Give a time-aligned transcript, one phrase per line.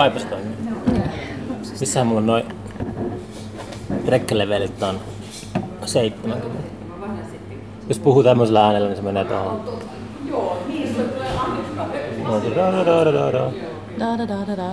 [0.00, 0.56] Kaipas toimii.
[1.80, 2.44] Missähän mulla on noin
[4.08, 5.00] rekkelevelit on
[5.86, 6.46] 70.
[7.88, 9.64] Jos puhuu tämmöisellä äänellä, niin se menee tuohon.
[13.98, 14.70] Da, da, da, da, da.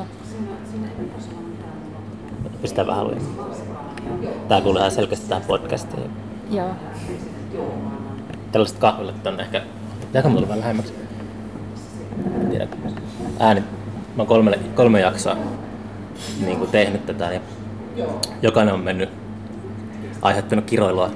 [2.61, 3.35] Pistää vähän lujemmin.
[4.47, 6.11] Tää kuuluu ihan selkeästi tähän podcastiin.
[6.51, 6.69] Joo.
[8.51, 9.61] Tällaiset kahvilat on ehkä...
[9.99, 10.93] Pitääkö mulla vähän lähemmäksi?
[12.41, 12.67] En tiedä.
[13.39, 13.63] Ääni...
[14.17, 15.37] Mä oon kolme, kolme jaksoa
[16.45, 17.39] niin kuin tehnyt tätä ja
[18.41, 19.09] jokainen on mennyt
[20.21, 21.09] aiheuttanut kiroilua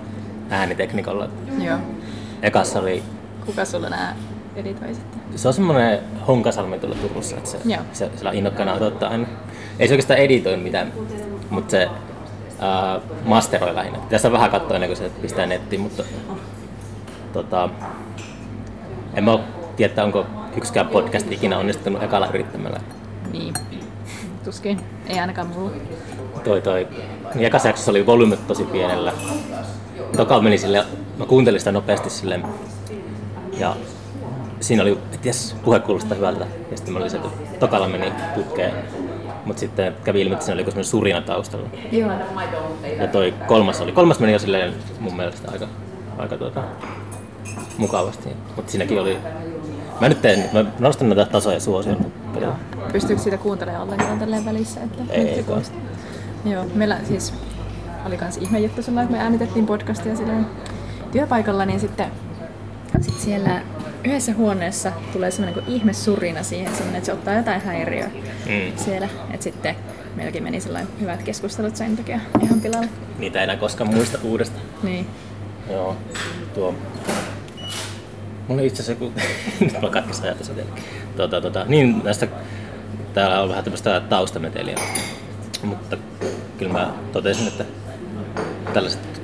[0.49, 1.29] äänitekniikalla.
[1.63, 1.77] Joo.
[2.41, 3.03] Ekassa oli...
[3.45, 4.15] Kuka sulla nää
[4.55, 5.21] editoi sitten?
[5.35, 7.81] Se on semmonen Honkasalmi tuolla Turussa, että se, Joo.
[7.93, 9.27] se sillä innokkaana ottaa aina.
[9.79, 10.93] Ei se oikeastaan editoi mitään,
[11.49, 11.89] mutta se
[12.59, 13.99] ää, masteroi lähinnä.
[14.09, 16.03] Tässä vähän katsoa ennen kuin se pistää nettiin, mutta
[17.33, 17.69] tota,
[19.13, 19.39] en mä
[19.75, 20.25] tiedä, onko
[20.57, 22.79] yksikään podcast ikinä onnistunut ekalla yrittämällä.
[23.31, 23.53] Niin.
[24.43, 24.79] Tuskin.
[25.07, 25.71] Ei ainakaan mulla.
[26.43, 26.87] Toi toi,
[27.35, 29.13] niin ekassa jaksossa oli volyymet tosi pienellä.
[30.17, 30.85] Toka meni sille,
[31.17, 32.43] mä kuuntelin sitä nopeasti silleen,
[33.57, 33.75] ja
[34.59, 36.45] siinä oli, että jes, puhe kuulostaa hyvältä.
[36.71, 38.73] Ja sitten mä olin se, että tokalla meni putkeen.
[39.45, 41.69] Mutta sitten kävi ilmi, että siinä oli joku surina taustalla.
[41.91, 42.11] Joo.
[42.97, 45.67] Ja toi kolmas oli, kolmas meni jo silleen mun mielestä aika,
[46.17, 46.63] aika tuota,
[47.77, 48.29] mukavasti.
[48.55, 49.17] Mutta siinäkin oli,
[50.01, 52.03] mä nyt teen, mä nostan näitä tasoja suosiolla.
[52.41, 52.53] Joo.
[52.91, 54.79] Pystyykö siitä kuuntelemaan ollenkaan tälleen välissä?
[54.83, 55.45] Että Ei.
[56.45, 57.33] Joo, meillä siis
[58.05, 60.45] oli kans ihme juttu silloin, kun me äänitettiin podcastia silloin
[61.11, 62.07] työpaikalla, niin sitten
[63.01, 63.61] sit siellä
[64.03, 68.09] yhdessä huoneessa tulee semmoinen kuin ihme surina siihen, semmoinen, että se ottaa jotain häiriöä
[68.45, 68.77] Mm.
[68.77, 69.07] siellä.
[69.31, 69.75] Että sitten
[70.15, 72.89] meilläkin meni sellainen hyvät keskustelut sen takia ihan pilalle.
[73.19, 74.63] Niitä ei enää koskaan muista uudestaan.
[74.83, 75.07] Niin.
[75.69, 75.95] Joo,
[76.53, 76.75] tuo...
[78.51, 79.19] Mulla itse asiassa joku...
[79.59, 80.83] Nyt mä katkes ajatus jotenkin.
[81.15, 82.27] Tuota, tuota, niin näistä...
[83.13, 84.79] Täällä on vähän tämmöistä taustameteliä.
[85.63, 85.97] Mutta
[86.57, 87.65] kyllä mä totesin, että
[88.73, 89.21] tällaiset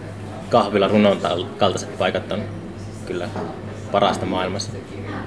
[0.50, 1.18] kahvila runon
[1.58, 2.44] kaltaiset paikat on
[3.06, 3.30] kyllä
[3.92, 4.72] parasta maailmassa.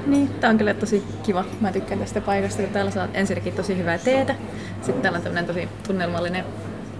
[0.07, 1.45] Niin, tää on kyllä tosi kiva.
[1.61, 4.35] Mä tykkään tästä paikasta, kun täällä saat ensinnäkin tosi hyvää teetä.
[4.83, 6.45] Sitten täällä on tämmönen tosi tunnelmallinen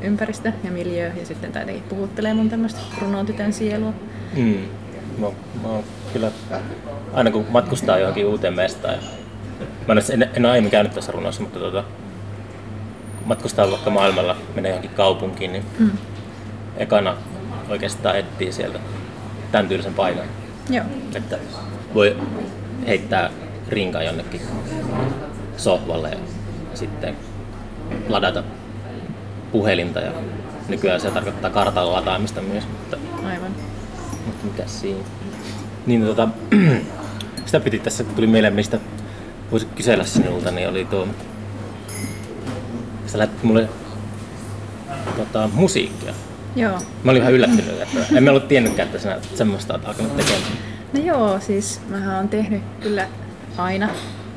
[0.03, 3.93] ympäristö ja miljö, ja sitten tää jotenkin puhuttelee mun tämmöistä runotytön sielua.
[4.37, 4.65] Mm.
[5.21, 5.27] Mä,
[5.63, 6.31] mä oon kyllä,
[7.13, 9.01] aina kun matkustaa johonkin uuteen mestaan, ja
[9.89, 11.85] mä en, en, en ole aiemmin käynyt tässä runossa, mutta tuota,
[13.19, 15.91] kun matkustaa vaikka maailmalla, menee johonkin kaupunkiin, niin Mm.
[16.77, 17.17] ekana
[17.69, 18.79] oikeastaan etsii sieltä
[19.53, 20.25] tämän tyylisen paikan.
[20.71, 20.85] Joo.
[21.15, 21.39] Että
[21.95, 22.17] voi
[22.87, 23.31] heittää
[23.69, 24.41] rinkaa jonnekin
[25.57, 26.17] sohvalle ja
[26.75, 27.17] sitten
[28.09, 28.43] ladata
[29.53, 30.13] puhelinta ja
[30.69, 33.51] nykyään se tarkoittaa kartan lataamista myös, mutta Aivan.
[34.43, 35.05] Mutta mikä siinä?
[35.87, 36.29] Niin tota,
[37.47, 38.79] sitä piti tässä, kun tuli mieleen, mistä
[39.51, 41.09] voisi kysellä sinulta, niin oli tuo...
[43.07, 43.69] Sä lähetit mulle
[45.17, 46.15] tota, musiikkia.
[46.57, 46.79] Joo.
[47.05, 50.43] Mä olin vähän yllättynyt, että en mä ollut tiennytkään, että sinä semmoista olet alkanut tekemään.
[50.93, 53.09] No joo, siis mähän on tehnyt kyllä
[53.57, 53.89] aina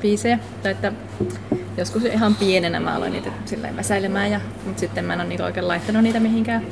[0.01, 0.39] biisejä.
[0.63, 0.93] Tai että
[1.77, 5.43] joskus ihan pienenä mä aloin niitä silleen väsäilemään, ja, mutta sitten mä en ole niinku
[5.43, 6.65] oikein laittanut niitä mihinkään.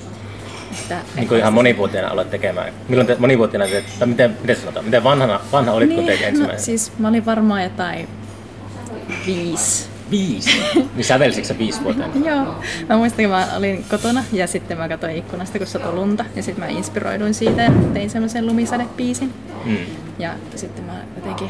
[0.72, 2.74] Että, Niin kuin ihan monivuotiaana aloit tekemään.
[2.88, 6.28] Milloin te monivuotiaana teet, tai miten, miten sanotaan, miten vanhana, vanha olit, kun teit no,
[6.28, 6.66] ensimmäisen?
[6.66, 8.08] siis mä olin varmaan jotain
[9.26, 9.92] viisi.
[10.12, 10.50] Viisi.
[10.96, 12.14] Niin sävelsikö sä viisivuotiaana?
[12.30, 12.56] Joo,
[12.90, 16.26] mä muistan, kun mä olin kotona ja sitten mä katsoin ikkunasta, kun satoi lunta.
[16.36, 19.34] Ja sitten mä inspiroiduin siitä ja tein semmoisen lumisadepiisin.
[19.66, 19.78] Mm.
[20.20, 21.50] Ja sitten mä jotenkin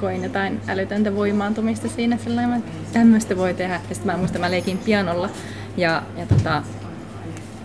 [0.00, 3.74] koin jotain älytöntä voimaantumista siinä, sellainen, että tämmöistä voi tehdä.
[3.88, 5.30] Ja sitten mä muistan, mä leikin pianolla
[5.76, 6.62] ja, ja, tota,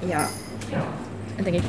[0.08, 0.20] ja
[1.38, 1.64] jotenkin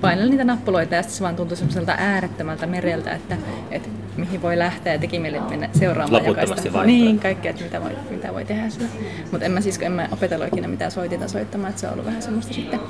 [0.00, 3.36] painelin niitä nappuloita ja sitten se vaan tuntui semmoiselta äärettömältä mereltä, että,
[3.70, 6.84] että mihin voi lähteä ja teki mieli mennä seuraamaan jokaista.
[6.84, 8.88] Niin, kaikkea, että mitä voi, mitä voi tehdä sillä.
[9.30, 12.06] Mutta en mä siis, en mä opetellut ikinä mitään soitinta soittamaan, että se on ollut
[12.06, 12.80] vähän semmoista sitten.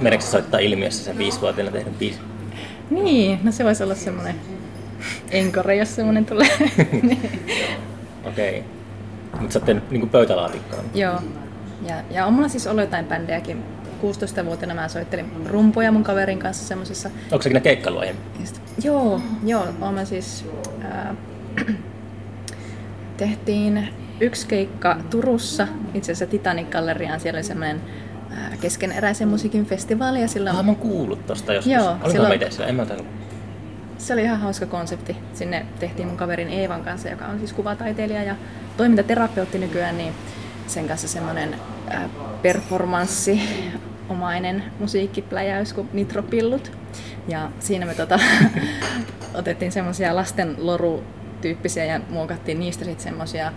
[0.00, 2.18] Meneekö soittaa ilmiössä sen viisivuotiaana tehnyt biisi?
[2.90, 4.34] Niin, no se voisi olla semmoinen
[5.30, 6.48] enkore, jos semmoinen tulee.
[7.02, 7.30] Niin.
[8.24, 8.64] Okei.
[9.40, 10.84] Mutta sä oot tehnyt niinku pöytälaatikkoon.
[10.94, 11.20] Joo.
[11.88, 13.75] Ja, ja on mulla siis ollut jotain bändejäkin.
[13.96, 17.10] 16-vuotiaana mä soittelin rumpuja mun kaverin kanssa semmosessa.
[17.32, 18.24] Onko se ikinä keikkailu aiemmin?
[18.84, 20.44] Joo, joo, mä siis...
[20.82, 21.14] Ää,
[23.16, 23.88] tehtiin
[24.20, 27.20] yksi keikka Turussa, itse asiassa Titanic-galleriaan.
[27.20, 27.80] Siellä oli semmoinen
[28.60, 31.72] keskeneräisen musiikin festivaali ja silloin Ah, mä oon kuullut tosta joskus.
[31.72, 32.68] Joo, Olinko silloin- mä itse siellä?
[32.68, 33.06] En mä tainnut.
[33.98, 35.16] Se oli ihan hauska konsepti.
[35.34, 38.36] Sinne tehtiin mun kaverin Eevan kanssa, joka on siis kuvataiteilija ja
[38.76, 40.12] toimintaterapeutti nykyään, niin
[40.66, 41.54] sen kanssa semmoinen
[42.42, 43.40] performanssi
[44.08, 46.72] omainen musiikkipläjäys kuin Nitropillut.
[47.28, 48.18] Ja siinä me tota,
[49.34, 51.04] otettiin semmoisia lasten loru
[51.40, 53.52] tyyppisiä ja muokattiin niistä sitten semmoisia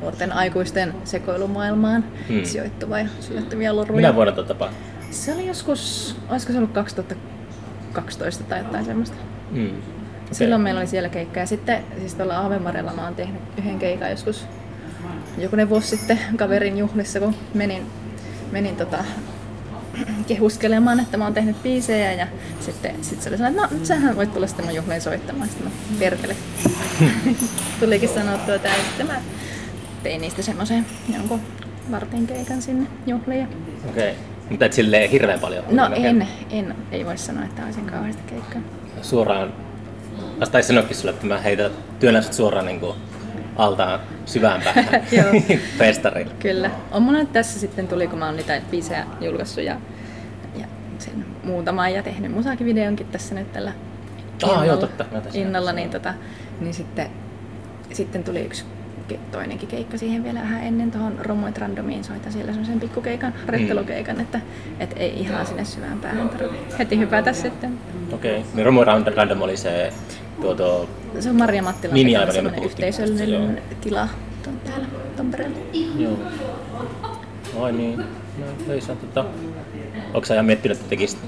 [0.00, 2.44] nuorten aikuisten sekoilumaailmaan Hmm.
[2.44, 3.96] sijoittuva ja sijoittuvia loruja.
[3.96, 4.78] Minä vuonna tapahtuu?
[5.10, 9.16] Se oli joskus, olisiko se ollut 2012 tai jotain semmoista.
[9.50, 9.70] Mm.
[10.32, 14.10] Silloin meillä oli siellä keikka ja sitten siis tuolla Aavemarella mä oon tehnyt yhden keikan
[14.10, 14.46] joskus
[15.38, 17.86] jokunen vuosi sitten kaverin juhlissa, kun menin,
[18.52, 19.04] menin tota,
[20.26, 22.26] kehuskelemaan, että mä oon tehnyt biisejä ja
[22.60, 25.48] sitten sit se oli sellainen, että no nyt sähän voit tulla sitten mun juhliin soittamaan.
[25.48, 26.36] Sitten mä perkele.
[27.80, 29.20] Tulikin sanottua tää ja sitten mä
[30.02, 31.40] tein niistä semmoisen jonkun
[31.90, 33.48] vartin keikan sinne juhliin.
[33.88, 34.10] Okei.
[34.10, 34.22] Okay.
[34.50, 35.64] Mutta et silleen hirveän paljon.
[35.70, 38.60] No en, en, ei voi sanoa, että olisin kauheasti keikkaa.
[39.02, 39.52] Suoraan,
[40.38, 41.70] mä taisin sanoakin sulle, että mä heitän
[42.00, 42.96] työnnän suoraan niin kuin
[43.56, 45.58] altaan syvään päähän Joo.
[45.78, 46.30] festariin.
[46.38, 46.70] Kyllä.
[46.90, 49.76] On mulla tässä sitten tuli, kun mä oon niitä biisejä julkaissut ja,
[50.56, 50.66] ja
[50.98, 53.72] sen muutaman ja tehnyt musaakin videonkin tässä nyt tällä
[54.42, 55.04] Ah, joo, totta.
[55.12, 56.14] Mä taisin innolla niin, tota,
[56.60, 57.06] niin sitten,
[57.92, 58.64] sitten tuli yksi
[59.32, 64.40] toinenkin keikka siihen vielä vähän ennen tuohon Romuit Randomiin soitan siellä semmoisen pikkukeikan, rettelukeikan, että
[64.80, 67.78] et ei ihan sinne syvään päähän tarvitse heti hypätä sitten.
[68.12, 68.38] Okei.
[68.38, 68.50] Okay.
[68.54, 69.92] Niin Romu Random, Random oli se
[70.40, 70.88] tuo, tuo
[71.20, 74.08] Se on Maria Mattilan tästä, yhteisöllinen tila
[74.42, 74.86] ton täällä
[75.16, 75.58] Tampereella.
[75.98, 76.18] Joo.
[77.56, 78.04] Oi niin.
[78.38, 79.24] No, ei saa tota...
[80.14, 81.18] Onko sä ihan miettinyt, että tekisit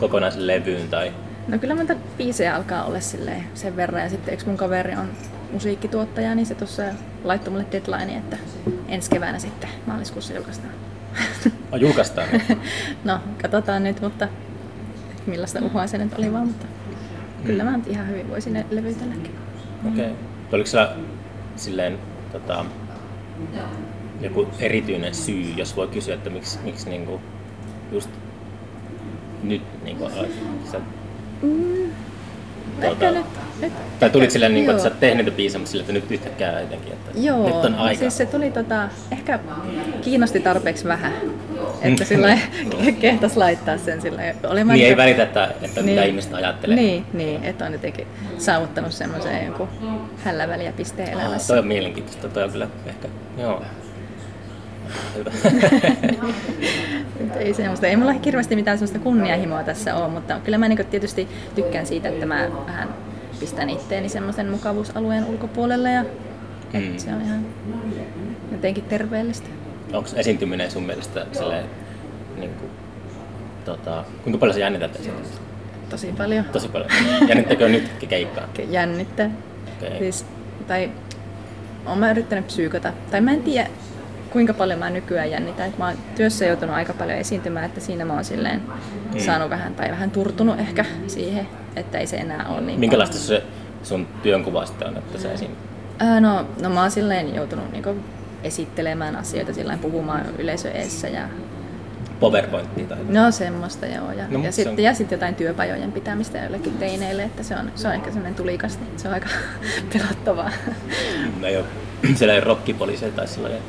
[0.00, 1.12] kokonaisen levyyn tai...
[1.48, 1.82] No kyllä mä
[2.18, 5.08] biisejä alkaa olla silleen sen verran ja sitten eikö mun kaveri on
[5.52, 6.82] musiikkituottaja, niin se tuossa
[7.24, 8.36] laittoi mulle deadline, että
[8.88, 10.74] ensi keväänä sitten maaliskuussa julkaistaan.
[11.72, 12.28] Oh, julkaistaan.
[13.04, 14.28] no, katsotaan nyt, mutta
[15.26, 16.66] millaista uhua se nyt oli vaan, mutta
[17.44, 19.34] kyllä mä nyt ihan hyvin voisin ne levytelläkin.
[19.88, 20.04] Okei.
[20.04, 20.16] Okay.
[20.52, 20.88] Oliko sulla
[21.56, 21.98] silleen
[22.32, 22.64] tota,
[24.20, 27.20] joku erityinen syy, jos voi kysyä, että miksi, miksi niinku
[27.92, 28.10] just
[29.42, 30.10] nyt niinku
[30.70, 30.80] sä,
[31.42, 32.11] Ehkä
[32.80, 33.26] Tuota- nyt,
[33.60, 34.76] nyt tai tulit silleen, niinku, Joo.
[34.76, 37.74] että sä oot tehnyt biisejä, mutta silleen, että nyt yhtäkkiä jotenkin, että Joo, nyt on
[37.74, 37.98] aika.
[38.00, 39.38] siis se tuli tota, ehkä
[40.02, 41.12] kiinnosti tarpeeksi vähän,
[41.82, 42.38] että sillä
[43.00, 46.76] kehtas laittaa sen sillä oli mä niin ei niinku- välitä, että, että mitä ihmiset ajattelee.
[46.76, 48.06] Niin, niin, että on jotenkin
[48.38, 49.68] saavuttanut semmoisen jonkun
[50.24, 51.48] hällä väliä pisteen Ah, elämässä.
[51.48, 53.08] toi on mielenkiintoista, toi on kyllä ehkä,
[53.38, 53.62] joo.
[55.16, 55.30] Hyvä.
[57.38, 61.28] Ei, semmoista, ei mulla hirveästi mitään semmoista kunnianhimoa tässä ole, mutta kyllä mä niinku tietysti
[61.54, 62.88] tykkään siitä, että mä vähän
[63.40, 66.04] pistän itteeni semmoisen mukavuusalueen ulkopuolelle ja
[66.72, 66.96] Mm.
[66.98, 67.46] se on ihan
[68.52, 69.48] jotenkin terveellistä.
[69.92, 71.64] Onko esiintyminen sun mielestä silleen,
[72.38, 72.70] niin kuin,
[73.64, 75.40] tota, kuinka paljon sä jännität esiintymistä?
[75.90, 76.90] Tosi paljon Tosi paljon.
[77.28, 78.48] Jännittäkö nyt keikkaa?
[78.70, 79.30] jännittää.
[79.78, 79.98] Okei.
[79.98, 80.26] Siis,
[80.66, 80.90] tai
[81.86, 83.68] olen mä yrittänyt psyykata, tai mä en tiedä
[84.32, 85.68] kuinka paljon mä nykyään jännitän.
[85.68, 88.62] Et Mä oon työssä joutunut aika paljon esiintymään, että siinä mä oon silleen
[89.14, 89.20] Mm.
[89.20, 93.42] saanut vähän, tai vähän turtunut ehkä siihen, että ei se enää ole niin Minkälaista se
[93.82, 95.50] sun työnkuva sitten on, että sä esiin...
[95.98, 97.96] Ää, no, no mä oon silleen joutunut niinku
[98.44, 101.22] esittelemään asioita, silleen puhumaan yleisö eessä ja
[102.20, 102.98] PowerPointia tai...
[103.08, 104.12] no semmoista joo.
[104.12, 107.72] Ja, No, ja, sitten, on- ja sitten jotain työpajojen pitämistä jollekin teineille, että se on,
[107.74, 109.28] se on ehkä semmoinen tulikasti, se on aika
[109.92, 110.50] pelottavaa.
[111.40, 111.64] Mä ei oo,
[112.16, 113.60] siellä ei rokkipoliiseja tai sellainen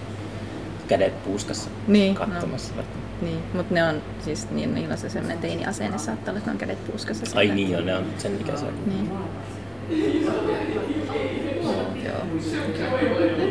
[0.97, 2.73] kädet puuskassa Niin, katsomassa.
[2.75, 2.83] No.
[3.21, 6.53] Niin, mutta ne on siis, niin, niillä on se semmoinen teiniasenne, saattaa olla, että ne
[6.53, 7.39] on kädet puskassa.
[7.39, 8.67] Ai niin on, ne on sen ikäisiä.
[8.85, 9.09] Niin.
[12.05, 12.15] Joo.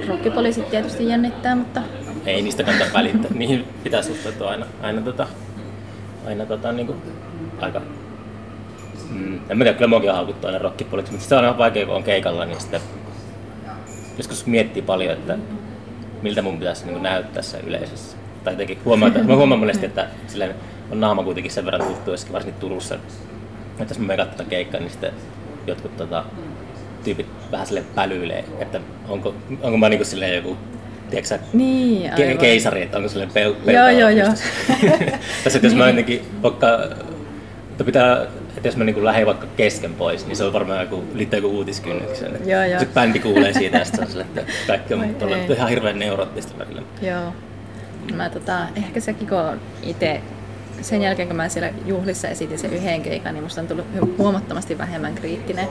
[0.08, 1.82] Rokkipoliisit tietysti jännittää, mutta
[2.26, 3.30] Ei niistä kannata välittää.
[3.34, 5.26] Niihin pitää suhtautua aina, aina, tota,
[6.26, 6.96] aina tota, niinku,
[7.60, 7.82] aika...
[9.10, 11.94] Mm, en mä tiedä, kyllä muakin haukuttu aina rokkipoliiksi, mutta se on ihan vaikea, kun
[11.94, 12.80] on keikalla, niin sitten
[14.18, 15.38] joskus miettii paljon, että
[16.22, 18.16] miltä mun pitäisi niin näyttää se yleisössä.
[18.44, 20.54] Tai jotenkin huomaa, että, mä huomaan monesti, että silleen
[20.90, 24.90] on naama kuitenkin sen verran tuttu, varsinkin Turussa, että jos mä menen katsomaan keikkaa, niin
[24.90, 25.12] sitten
[25.66, 26.24] jotkut tota,
[27.04, 30.56] tyypit vähän sille pälyilee, että onko, onko mä niinku silleen joku,
[31.10, 34.28] tiedätkö niin, ke- keisari, että onko sellainen peu, Joo, joo, joo.
[35.44, 36.66] Tässä jos mä jotenkin vaikka,
[37.84, 38.26] pitää,
[38.62, 41.56] että jos mä niin lähden vaikka kesken pois, niin se on varmaan joku, liittyy joku
[41.56, 42.32] uutiskynnyksen.
[42.46, 42.78] Joo, joo.
[42.78, 45.98] Sitten bändi kuulee siitä ja sitten se on sille, että kaikki on tuolla ihan hirveän
[45.98, 46.82] neuroottista välillä.
[47.02, 47.32] Joo.
[48.14, 50.20] Mä tota, ehkä sekin kun on itse,
[50.80, 54.08] sen jälkeen kun mä siellä juhlissa esitin sen yhden keikan, niin musta on tullut hu-
[54.18, 55.68] huomattavasti vähemmän kriittinen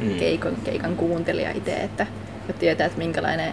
[0.00, 0.14] Mm.
[0.18, 2.06] keikan, keikan kuuntelija itse, että
[2.46, 3.52] kun tietää, että minkälainen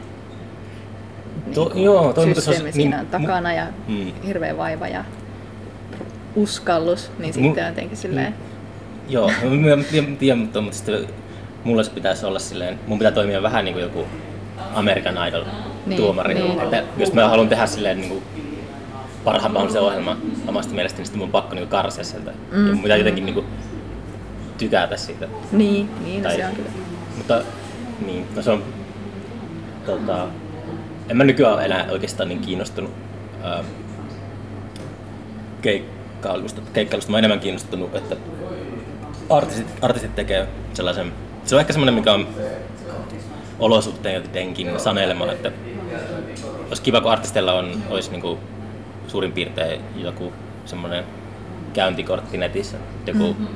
[1.53, 4.11] To- niinku joo, toi se systeemi olisi- siinä niin, on takana ja Mm.
[4.27, 5.03] hirveä vaiva ja
[6.35, 8.33] uskallus, niin sitten on jotenkin silleen,
[9.09, 9.31] Joo,
[9.77, 11.07] mä tiedän, tiedän mutta, mutta sitten
[11.63, 14.05] mulla se pitäisi olla silleen, mun pitää toimia vähän niin kuin joku
[14.73, 15.43] American Idol
[15.85, 16.33] Niin, tuomari.
[16.33, 16.59] niin.
[16.61, 18.23] Että jos mä haluan tehdä silleen niin kuin
[19.23, 22.31] parhaan mahdollisen ohjelman omasta mielestäni, niin sitten mun on pakko niin kuin karsia sieltä.
[22.51, 22.67] Mm.
[22.67, 23.45] Ja mun pitää jotenkin niin kuin
[24.57, 25.27] tykätä siitä.
[25.51, 26.69] niin, niin Tai- se on kyllä.
[27.17, 27.41] Mutta
[28.05, 28.63] niin, no se on
[29.85, 30.27] tota,
[31.09, 32.91] en mä nykyään ole enää oikeastaan niin kiinnostunut
[33.43, 33.63] ää,
[35.61, 36.61] keikkailusta.
[36.73, 37.11] keikkailusta.
[37.11, 38.15] Mä oon enemmän kiinnostunut, että
[39.29, 41.13] artistit, artistit tekee sellaisen,
[41.45, 42.27] se on ehkä semmoinen, mikä on
[43.59, 45.51] olosuhteen jotenkin sanelema, että
[46.67, 48.39] olisi kiva, kun artisteilla on, olisi niin kuin
[49.07, 50.33] suurin piirtein joku
[50.65, 51.03] semmoinen
[51.73, 53.47] käyntikortti netissä, joku mm-hmm.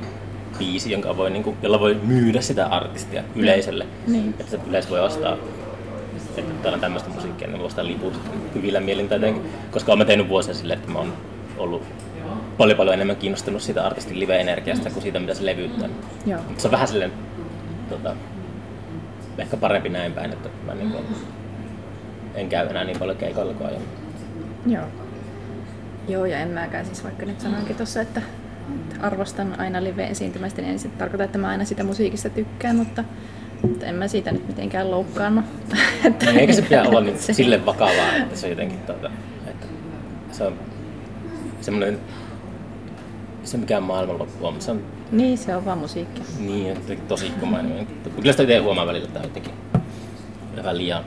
[0.60, 4.36] biisi, jonka voi, niin kuin, jolla voi myydä sitä artistia yleisölle, niin.
[4.40, 5.38] että se yleisö voi ostaa
[6.38, 8.20] että täällä on tämmöistä musiikkia, niin voi ostaa liput
[8.56, 11.14] hyvillä mielin tai jotenkin, koska olen tehnyt vuosia silleen, että mä oon
[11.58, 11.84] ollut
[12.58, 15.90] paljon paljon enemmän kiinnostunut siitä artistin live-energiasta kuin siitä, mitä se levyttää.
[16.26, 16.40] Joo.
[16.58, 17.12] Se on vähän silleen,
[17.90, 18.16] tota,
[19.38, 21.06] ehkä parempi näin päin, että mä niin kuin,
[22.36, 23.90] en käy enää niin paljon keikoilla kuin aiemmin.
[24.66, 24.86] Joo.
[26.08, 28.22] Joo, ja en mäkään siis vaikka nyt sanoinkin tuossa, että,
[29.00, 33.04] arvostan aina live-esiintymistä, niin en sit tarkoita, että mä aina sitä musiikista tykkään, mutta,
[33.62, 35.46] mutta en mä siitä nyt mitenkään loukkaannut.
[36.06, 39.12] että niin, eikä se pidä olla nyt sille vakavaa, että se on jotenkin, tuota,
[39.48, 39.68] että
[40.32, 40.54] se on
[41.62, 42.00] semmoinen,
[43.44, 44.82] se mikään maailmanloppu on, mutta se on...
[45.12, 46.22] Niin, se on vaan musiikki.
[46.40, 47.88] Niin, että tosi kumainen.
[48.16, 49.54] Kyllä sitä itse huomaa välillä, että jotenkin
[50.56, 51.04] vähän liian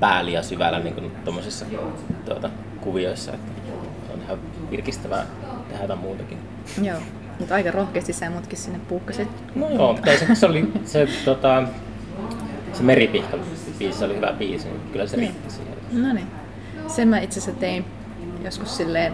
[0.00, 1.12] pää liian syvällä niin kuin
[2.24, 2.50] tuota,
[2.80, 3.32] kuvioissa.
[3.32, 3.52] Että
[4.14, 4.38] on ihan
[4.70, 5.26] virkistävää
[5.68, 6.38] tehdä jotain muutakin.
[6.82, 6.98] Joo,
[7.38, 9.28] mutta aika rohkeasti sä mutkin sinne puukkasit.
[9.54, 11.62] No joo, mutta se, se oli se, tota,
[12.72, 13.38] se meripihka
[13.78, 15.30] biisi oli hyvä biisi, niin kyllä se niin.
[15.30, 15.74] riitti siihen.
[15.92, 16.26] No niin.
[16.88, 17.84] Sen mä itse asiassa tein
[18.44, 19.12] joskus silleen,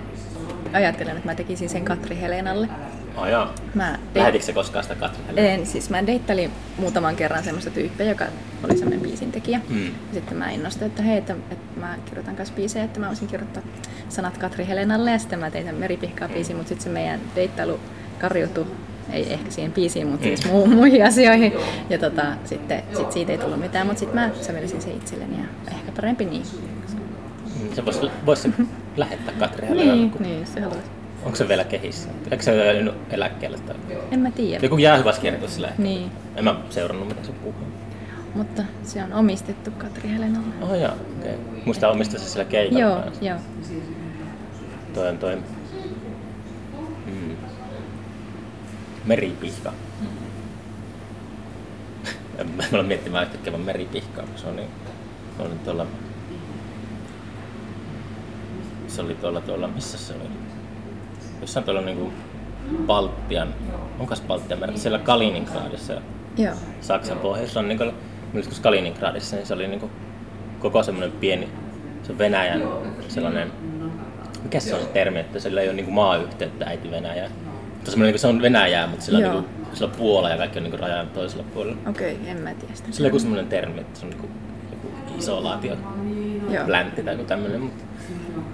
[0.72, 2.68] ajattelen, että mä tekisin sen Katri Helenalle.
[3.16, 3.48] Oh, joo.
[3.74, 4.16] Mä deit...
[4.16, 5.50] Lähetitkö se koskaan sitä Katri Helenaa?
[5.50, 8.24] En, siis mä deittelin muutaman kerran semmoista tyyppiä, joka
[8.64, 9.60] oli semmoinen biisintekijä.
[9.68, 9.86] Mm.
[9.86, 13.28] Ja sitten mä innostuin, että hei, että, että mä kirjoitan kanssa biisejä, että mä voisin
[13.28, 13.62] kirjoittaa
[14.08, 17.80] sanat Katri Helenalle ja sitten mä tein sen meripihkaa biisin, mutta sitten se meidän deittailu
[18.18, 18.66] karjutui
[19.12, 21.52] ei ehkä siihen biisiin, mutta siis muu, muihin asioihin.
[21.90, 25.72] Ja tota, sitten sit siitä ei tullut mitään, mutta sitten mä sävelsin se itselleni ja
[25.72, 26.42] ehkä parempi niin.
[27.60, 28.48] Mm, se voisi vois
[28.96, 30.90] lähettää Katri Niin, niin, se haluaisi.
[31.24, 32.08] Onko se vielä kehissä?
[32.30, 33.58] Eikö se ole eläkkeellä?
[33.58, 33.76] Tai...
[34.10, 34.60] En mä tiedä.
[34.62, 35.72] Joku jäähyväskirjoitus sillä.
[35.78, 36.10] Niin.
[36.36, 37.54] En mä seurannut, mitä se puhuu.
[38.34, 40.54] Mutta se on omistettu Katri Helenalle.
[40.60, 41.34] Oh joo, okei.
[41.34, 41.62] Okay.
[41.64, 42.80] Muista omistaa se sillä keikalla.
[42.80, 43.24] Joo, päässä.
[43.24, 43.38] joo.
[44.94, 45.36] Toi on toi
[47.06, 47.36] mm.
[49.04, 49.72] meripihka.
[50.00, 50.06] Mm.
[52.56, 54.68] mä olen miettimään yhtäkkiä vaan meripihkaa, se on niin,
[55.38, 55.86] on tuolla
[58.92, 60.28] se oli tuolla, tuolla missä se oli?
[61.40, 62.12] Jossain tuolla niinku
[62.86, 63.54] Baltian,
[63.98, 65.94] onko Baltian merkki, siellä Kaliningradissa,
[66.36, 66.54] Joo.
[66.80, 67.92] Saksan pohjoisrannikolla.
[68.34, 69.90] Joskus Kaliningradissa, niin se oli niinku
[70.60, 71.48] koko semmoinen pieni,
[72.02, 72.62] se on Venäjän
[73.08, 73.52] sellainen,
[74.42, 77.28] mikä se on se termi, että sillä ei ole niinku maayhteyttä äiti Venäjää.
[77.74, 80.62] Mutta niinku, se on Venäjää, mutta sillä on, niinku, sillä on Puola ja kaikki on
[80.62, 81.76] niinku rajan toisella puolella.
[81.88, 82.88] Okei, okay, en mä tiedä sitä.
[82.92, 84.28] Sillä on joku semmoinen termi, että se on niinku,
[84.70, 85.76] joku isolaatio,
[86.66, 87.84] pläntti tai joku tämmöinen, mutta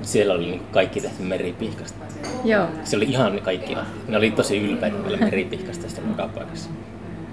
[0.02, 2.04] siellä oli niin kaikki tehty meripihkasta.
[2.44, 2.66] Joo.
[2.84, 3.76] Se oli ihan kaikki.
[4.08, 6.02] Ne oli tosi ylpeitä kyllä meripihkasta tästä
[6.34, 6.70] paikassa.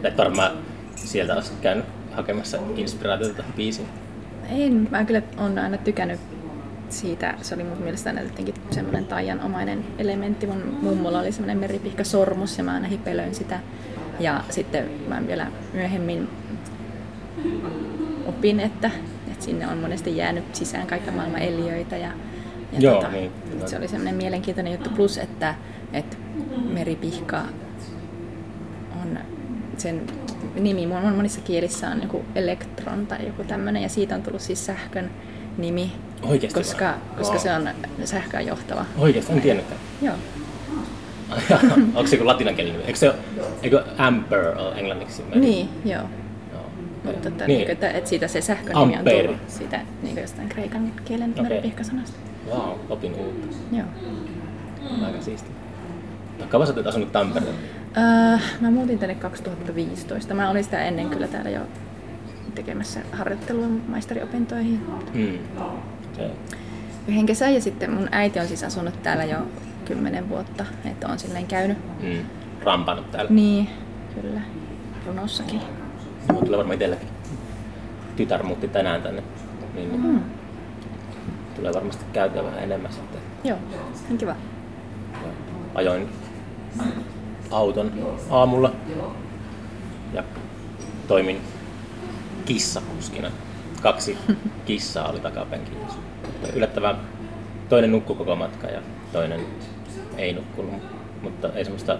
[0.04, 0.52] Et varmaan
[0.96, 3.88] sieltä olisi käynyt hakemassa inspiraatiota tähän biisiin.
[4.50, 6.20] En, mä kyllä on aina tykännyt
[6.90, 10.48] siitä, se oli mun mielestä aina jotenkin semmoinen taianomainen elementti.
[10.48, 13.60] Mun mummolla oli semmoinen meripihka sormus ja mä aina hipelöin sitä.
[14.20, 16.30] Ja sitten mä vielä myöhemmin
[18.28, 18.92] opin, että,
[19.28, 22.12] että sinne on monesti jäänyt sisään kaikka maailman eliöitä ja
[22.76, 23.32] ja Joo, tota, niin.
[23.66, 24.90] Se oli semmoinen mielenkiintoinen juttu.
[24.90, 25.56] Plus, että,
[25.94, 26.18] että
[26.70, 27.42] meripihka
[29.02, 29.20] on
[29.78, 30.02] sen
[30.56, 35.12] nimi monissa kielissä on joku elektron tai joku tämmöinen ja siitä on tullut siis sähkön
[35.58, 35.92] nimi.
[36.24, 37.70] Oikeasti koska, koska se on
[38.06, 38.86] sähköä johtava.
[38.98, 39.80] Oikeasti, en tiennytkään.
[40.02, 40.16] Joo.
[41.96, 42.88] Onko se joku latinankielinen nimi?
[42.88, 43.14] Eikö se
[43.64, 45.24] eikö ampere ole englanniksi?
[45.36, 46.04] Niin, joo.
[47.04, 47.58] Mutta että, niin.
[47.58, 47.72] niin.
[47.72, 51.44] että, että siitä se sähkön nimi on tullut siitä niin jostain kreikan kielen okay.
[51.44, 52.18] meripihkasanasta.
[52.50, 53.48] Wow, opin uutta.
[53.72, 53.88] Joo.
[55.06, 55.52] Aika siisti.
[56.50, 57.60] Kauan sä olet asunut Tampereella?
[57.98, 60.34] Öö, mä muutin tänne 2015.
[60.34, 61.62] Mä olin sitä ennen kyllä täällä jo
[62.56, 64.86] tekemässä harjoittelua maisteriopintoihin.
[65.14, 65.40] Hmm.
[66.14, 66.30] Okay.
[67.08, 69.38] Yhden kesän ja sitten mun äiti on siis asunut täällä jo
[69.86, 71.78] kymmenen vuotta, että on silleen käynyt.
[72.02, 72.26] Hmm.
[72.64, 73.32] Rampannut täällä.
[73.32, 73.70] Niin,
[74.22, 74.42] kyllä.
[75.06, 75.62] Runossakin.
[76.32, 77.08] Mutta tulee varmaan itselläkin.
[78.16, 79.24] Tytär muutti tänään tänne.
[79.76, 80.22] Niin, hmm
[81.56, 83.22] tulee varmasti käytyä vähän enemmän sitten.
[83.44, 83.58] Joo,
[84.12, 84.36] on kiva.
[85.76, 86.10] Ajoin
[87.52, 87.92] auton
[88.30, 88.72] aamulla
[90.14, 90.24] ja
[91.08, 91.42] toimin
[92.46, 93.32] kissakuskina.
[93.82, 94.18] Kaksi
[94.66, 95.86] kissaa oli takapenkillä.
[96.54, 96.96] Yllättävän
[97.70, 98.82] toinen nukkui koko matka ja
[99.12, 99.42] toinen
[100.18, 100.74] ei nukkunut,
[101.22, 101.98] mutta ei semmoista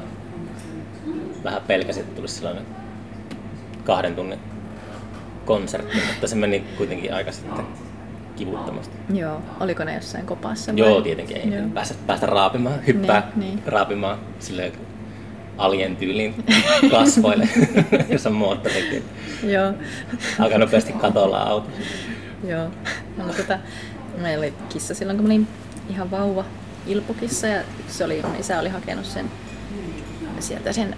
[1.44, 2.66] vähän pelkäsi, että tulisi sellainen
[3.84, 4.40] kahden tunnin
[5.46, 7.66] konsertti, mutta se meni kuitenkin aika sitten
[8.36, 8.98] kivuttomasti.
[9.14, 9.42] Joo.
[9.60, 10.72] Oliko ne jossain kopassa?
[10.72, 10.80] vai?
[10.80, 11.70] Joo, tietenkin ei Joo.
[11.74, 13.64] päästä, päästä raapimaan, hyppää Niin, niin.
[13.66, 14.72] raapimaan sille
[15.58, 16.36] alien tyyliin
[16.92, 17.50] kasvoille,
[18.10, 19.04] jos on moottorikin.
[19.44, 19.74] Joo.
[20.40, 21.70] Aika nopeasti katolla auto.
[22.48, 22.68] Joo.
[23.18, 23.60] No, tota,
[24.22, 25.48] meillä oli kissa silloin, kun mä olin
[25.90, 26.46] ihan vauva
[26.88, 29.26] ilpukissa ja se oli, mun isä oli hakenut sen
[30.40, 30.96] sieltä sen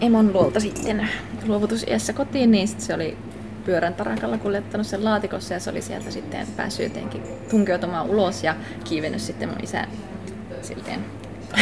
[0.00, 1.08] emon luolta sitten
[1.46, 3.16] luovutusiässä kotiin, niin sit se oli
[3.66, 8.54] pyörän tarakalla kuljettanut sen laatikossa ja se oli sieltä sitten päässyt jotenkin tunkeutumaan ulos ja
[8.84, 9.86] kiivennyt sitten mun isä
[10.62, 11.04] silleen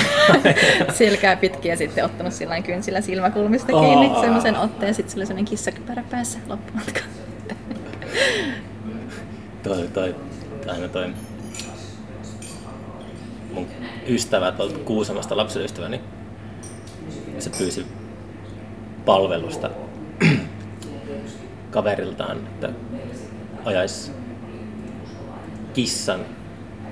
[0.99, 4.21] selkää pitkin ja sitten ottanut sillä kynsillä silmäkulmista kiinni Aa.
[4.21, 4.95] semmoisen otteen.
[4.95, 7.01] Sitten sillä oli semmoinen kissakypärä päässä loppumatka.
[9.63, 10.15] Toi, toi,
[10.69, 11.15] aina toi
[13.53, 13.67] mun
[14.09, 16.01] ystävä tuolta Kuusamosta, lapsiystäväni,
[17.39, 17.87] se pyysi
[19.05, 19.71] palvelusta
[21.75, 22.71] kaveriltaan, että
[23.65, 24.13] ajaisi
[25.75, 26.21] kissan,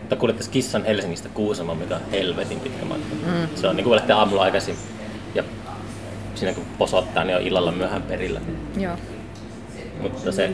[0.08, 3.14] tai kuljettaisi kissan Helsingistä Kuusamoon, mikä on helvetin pitkä matka.
[3.26, 3.48] Mm.
[3.54, 4.76] Se on niin kuin lähtee aamulla aikaisin
[5.34, 5.44] ja
[6.34, 8.40] siinä kun posottaa, niin on illalla myöhään perillä.
[8.76, 8.96] Joo.
[10.00, 10.52] Mutta se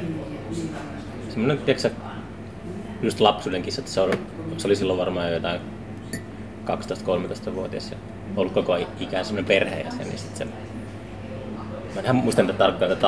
[1.28, 1.90] semmoinen, tiedätkö
[3.02, 4.12] just lapsuuden kissa, että se, on,
[4.56, 5.61] se oli silloin varmaan jo jotain
[6.64, 7.97] 12-13-vuotias ja
[8.37, 10.44] ollut koko ikään semmoinen perheenjäsen, niin sit se,
[11.94, 13.00] mä en muista niitä tarkkaan näitä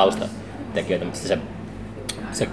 [0.71, 1.39] taustatekijöitä, mutta se,
[2.33, 2.49] se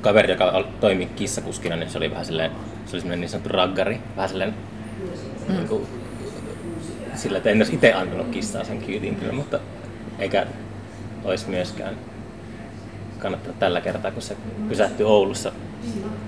[0.00, 2.50] kaveri, joka toimi kissakuskina, niin se oli vähän silleen,
[2.86, 4.54] se oli niin sanottu raggari, vähän silleen,
[5.48, 5.54] mm.
[5.54, 5.86] niin kuin,
[7.14, 9.58] sillä, että en olisi itse antanut kissaa sen kyytiin kyllä, mutta
[10.18, 10.46] eikä
[11.24, 11.94] olisi myöskään
[13.18, 14.36] kannattanut tällä kertaa, kun se
[14.68, 15.52] pysähtyi Oulussa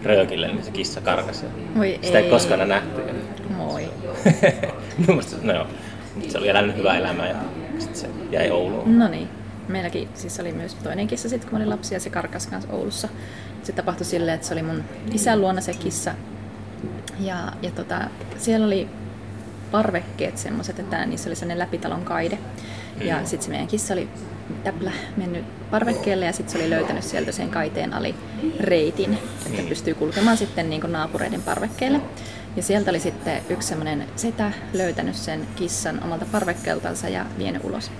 [0.03, 1.47] röökille, niin se kissa karkasi.
[1.77, 2.31] Voi Sitä ei ei.
[2.31, 3.03] koskaan enää nähty.
[3.57, 3.89] Moi.
[5.43, 5.67] No joo,
[6.29, 7.37] se oli elänyt hyvää elämää ja
[7.79, 8.99] sitten se jäi Ouluun.
[8.99, 9.29] No niin.
[9.69, 12.73] Meilläkin siis oli myös toinen kissa sitten, kun mä olin lapsi ja se karkas kanssa
[12.73, 13.09] Oulussa.
[13.63, 16.15] Se tapahtui silleen, että se oli mun isän luona se kissa.
[17.21, 18.01] Ja, ja tota,
[18.39, 18.89] siellä oli
[19.71, 22.39] parvekkeet semmoiset, että niissä oli sellainen läpitalon kaide.
[23.01, 24.09] Ja sitten se meidän kissa oli
[24.65, 28.15] täplä mennyt parvekkeelle ja sitten se oli löytänyt sieltä sen kaiteen ali
[28.61, 29.69] reitin, että Mm.
[29.69, 32.01] pystyy kulkemaan sitten niin naapureiden parvekkeelle.
[32.57, 37.91] Ja sieltä oli sitten yksi semmoinen setä löytänyt sen kissan omalta parvekkeeltansa ja vienyt ulos.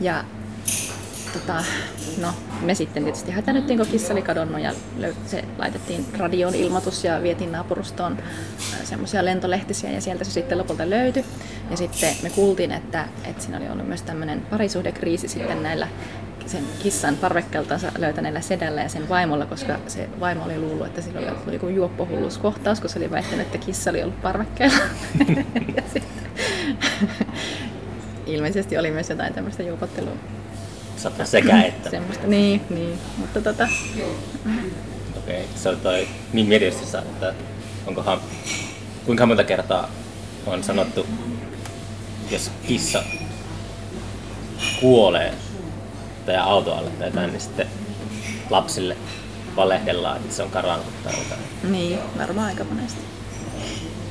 [0.00, 0.24] Ja
[1.32, 1.64] tota,
[2.20, 2.28] no,
[2.62, 4.72] me sitten tietysti hätänyttiin, kun kissa oli kadonnut ja
[5.26, 8.18] se laitettiin radioon ilmoitus ja vietiin naapurustoon
[8.84, 11.24] semmoisia lentolehtisiä ja sieltä se sitten lopulta löytyi.
[11.70, 15.88] Ja sitten me kuultiin, että, että siinä oli ollut myös tämmöinen parisuhdekriisi sitten näillä
[16.46, 21.20] sen kissan parvekkeltansa löytäneellä sedällä ja sen vaimolla, koska se vaimo oli luullut, että sillä
[21.20, 24.78] oli ollut joku juoppohulluuskohtaus, kun se oli väittänyt, että kissa oli ollut parvekkeella.
[25.76, 26.30] ja sitten,
[28.26, 30.16] ilmeisesti oli myös jotain tämmöistä juopottelua
[31.02, 31.90] Saattaa sekä että.
[31.90, 32.98] Semmoista, niin, niin.
[33.16, 33.68] Mutta tota,
[35.18, 37.34] Okei, se on toi niin mietitystä, että
[37.86, 38.20] onkohan,
[39.06, 39.90] kuinka monta kertaa
[40.46, 41.06] on sanottu,
[42.30, 43.02] jos kissa
[44.80, 45.34] kuolee
[46.26, 47.66] tai auto alle tai jotain, niin sitten
[48.50, 48.96] lapsille
[49.56, 51.72] valehdellaan, että se on karannut tai jotain.
[51.72, 53.00] niin, varmaan aika monesti.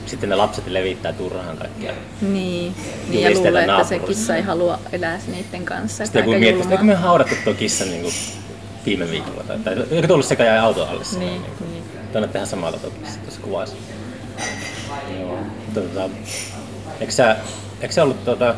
[0.09, 1.91] Sitten ne lapset levittää turhaan kaikkia.
[2.21, 2.75] Niin,
[3.09, 6.05] niin ja luulee, että se kissa ei halua elää niiden kanssa.
[6.05, 8.13] Sitten aika miettii, että eikö me haudattu tuo kissa niin kuin
[8.85, 11.71] viime viikolla, tai, tai eikö tullut sekä jäi auto alle sinne, Niin, niin kuin.
[11.71, 11.83] niin.
[12.11, 13.75] Tuonne tehdään samalla tuo kissa tuossa kuvassa.
[15.19, 15.37] Joo.
[15.73, 16.09] Tota,
[16.99, 17.35] eikö, sä,
[17.81, 18.55] eikö sä ollut tuota,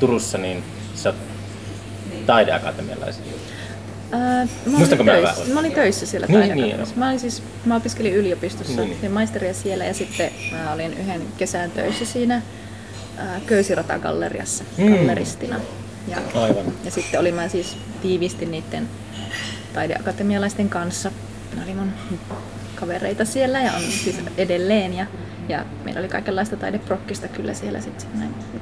[0.00, 1.16] Turussa, niin sä oot
[2.26, 3.22] taideakatemialaisia?
[4.12, 6.94] Ää, mä, olin mä töissä, mä olin töissä siellä Niin, taideakatemiassa.
[6.96, 8.96] Mä, olin siis, mä opiskelin yliopistossa, Niin.
[9.02, 9.12] niin.
[9.12, 12.42] maisteria siellä ja sitten mä olin yhden kesän töissä siinä
[13.18, 14.94] ää, Köysirata-galleriassa Mm.
[14.96, 15.60] galleristina.
[16.08, 16.64] Ja, Aivan.
[16.84, 18.88] ja sitten olin mä siis tiivisti niiden
[19.74, 21.10] taideakatemialaisten kanssa.
[21.56, 21.92] Ne oli mun
[22.74, 24.94] kavereita siellä ja on siis edelleen.
[24.94, 25.06] Ja,
[25.48, 28.06] ja meillä oli kaikenlaista taideprokkista kyllä siellä sitten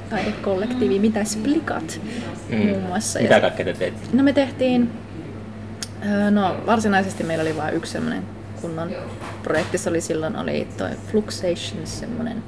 [0.09, 2.01] taidekollektiivi, mitä Splikat
[2.49, 2.57] Mm.
[2.57, 3.19] muun muassa.
[3.19, 4.01] Mitä kaikkea te teitte?
[4.13, 4.91] No me tehtiin,
[6.31, 8.23] no varsinaisesti meillä oli vain yksi semmoinen
[8.61, 8.91] kunnon
[9.43, 12.43] projekti, se oli silloin oli toi Fluxation semmoinen.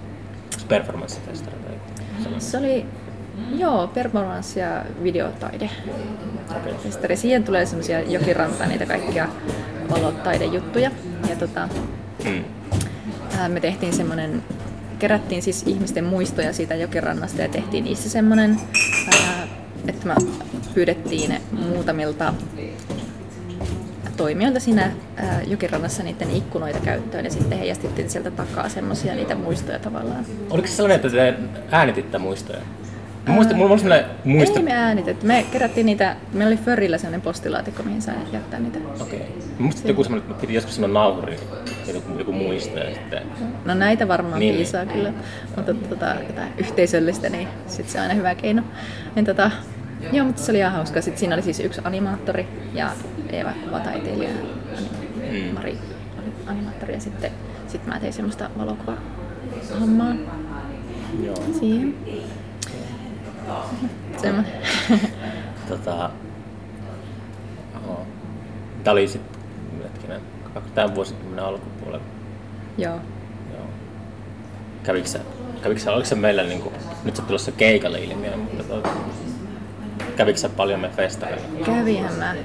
[0.68, 2.34] Performanssifestari tai?
[2.40, 2.86] Se oli,
[3.56, 5.70] joo, performance ja videotaide.
[6.84, 7.16] Festari.
[7.16, 9.28] Siihen tulee semmoisia jokirantaa, niitä kaikkia
[9.90, 10.92] valotaidejuttuja.
[11.30, 11.70] Ja tota,
[12.26, 12.44] Mm.
[13.38, 14.44] ää, me tehtiin semmoinen,
[15.00, 18.60] kerättiin siis ihmisten muistoja siitä jokirannasta ja tehtiin niissä semmoinen,
[19.14, 19.48] ää,
[19.88, 20.16] että me
[20.74, 22.34] pyydettiin muutamilta
[24.18, 29.80] toimijoilta siinä ää, jokirannassa niiden ikkunoita käyttöön ja sitten heijastettiin sieltä takaa semmoisia niitä muistoja
[29.80, 30.26] tavallaan.
[30.50, 31.36] Oliko se sellainen, että te
[31.72, 32.60] äänititte muistoja?
[33.28, 34.60] Mä muistan, mulla on sellainen muista...
[34.60, 35.28] Ei me äänitetty.
[35.28, 38.80] Me kerättiin niitä, meillä oli Förillä sellainen postilaatikko, mihin sai jättää niitä.
[39.02, 39.20] Okei.
[39.60, 39.68] Okay.
[39.70, 41.40] Että joku semmoinen, että piti joskus sanoa nauhuri,
[41.94, 43.24] joku, joku muisto ja sitten...
[43.66, 44.52] No näitä varmaan Niin.
[44.52, 44.56] niin.
[44.56, 45.14] piisaa kyllä,
[45.56, 48.64] mutta tota, jotain yhteisöllistä, niin sit se on aina hyvä keino.
[49.16, 49.52] Niin, tota,
[50.12, 51.02] joo, mutta se oli ihan hauska.
[51.02, 52.92] Sitten siinä oli siis yksi animaattori ja
[53.34, 54.30] Eeva kuvataiteilija.
[55.32, 55.54] Mm.
[55.54, 55.78] Mari
[56.48, 57.32] animaattori ja sitten
[57.68, 58.98] sit mä tein semmoista valokuva
[59.80, 60.16] hommaa
[61.24, 61.44] Joo.
[61.60, 61.96] siihen.
[64.18, 64.54] Semmoinen.
[65.70, 66.10] Tota...
[68.84, 69.40] Tää oli sitten,
[69.84, 70.22] hetkinen,
[70.76, 72.06] tämän vuosikymmenen alkupuolella.
[72.78, 72.96] joo.
[73.54, 73.66] Joo.
[74.84, 75.20] Kävikö sä,
[75.62, 78.84] kävikö sä, oliko se meillä niinku, nyt sä tulossa keikalle ilmiö, mutta to,
[80.16, 81.46] kävikö paljon me festareilla?
[81.66, 82.36] Kävihän mä.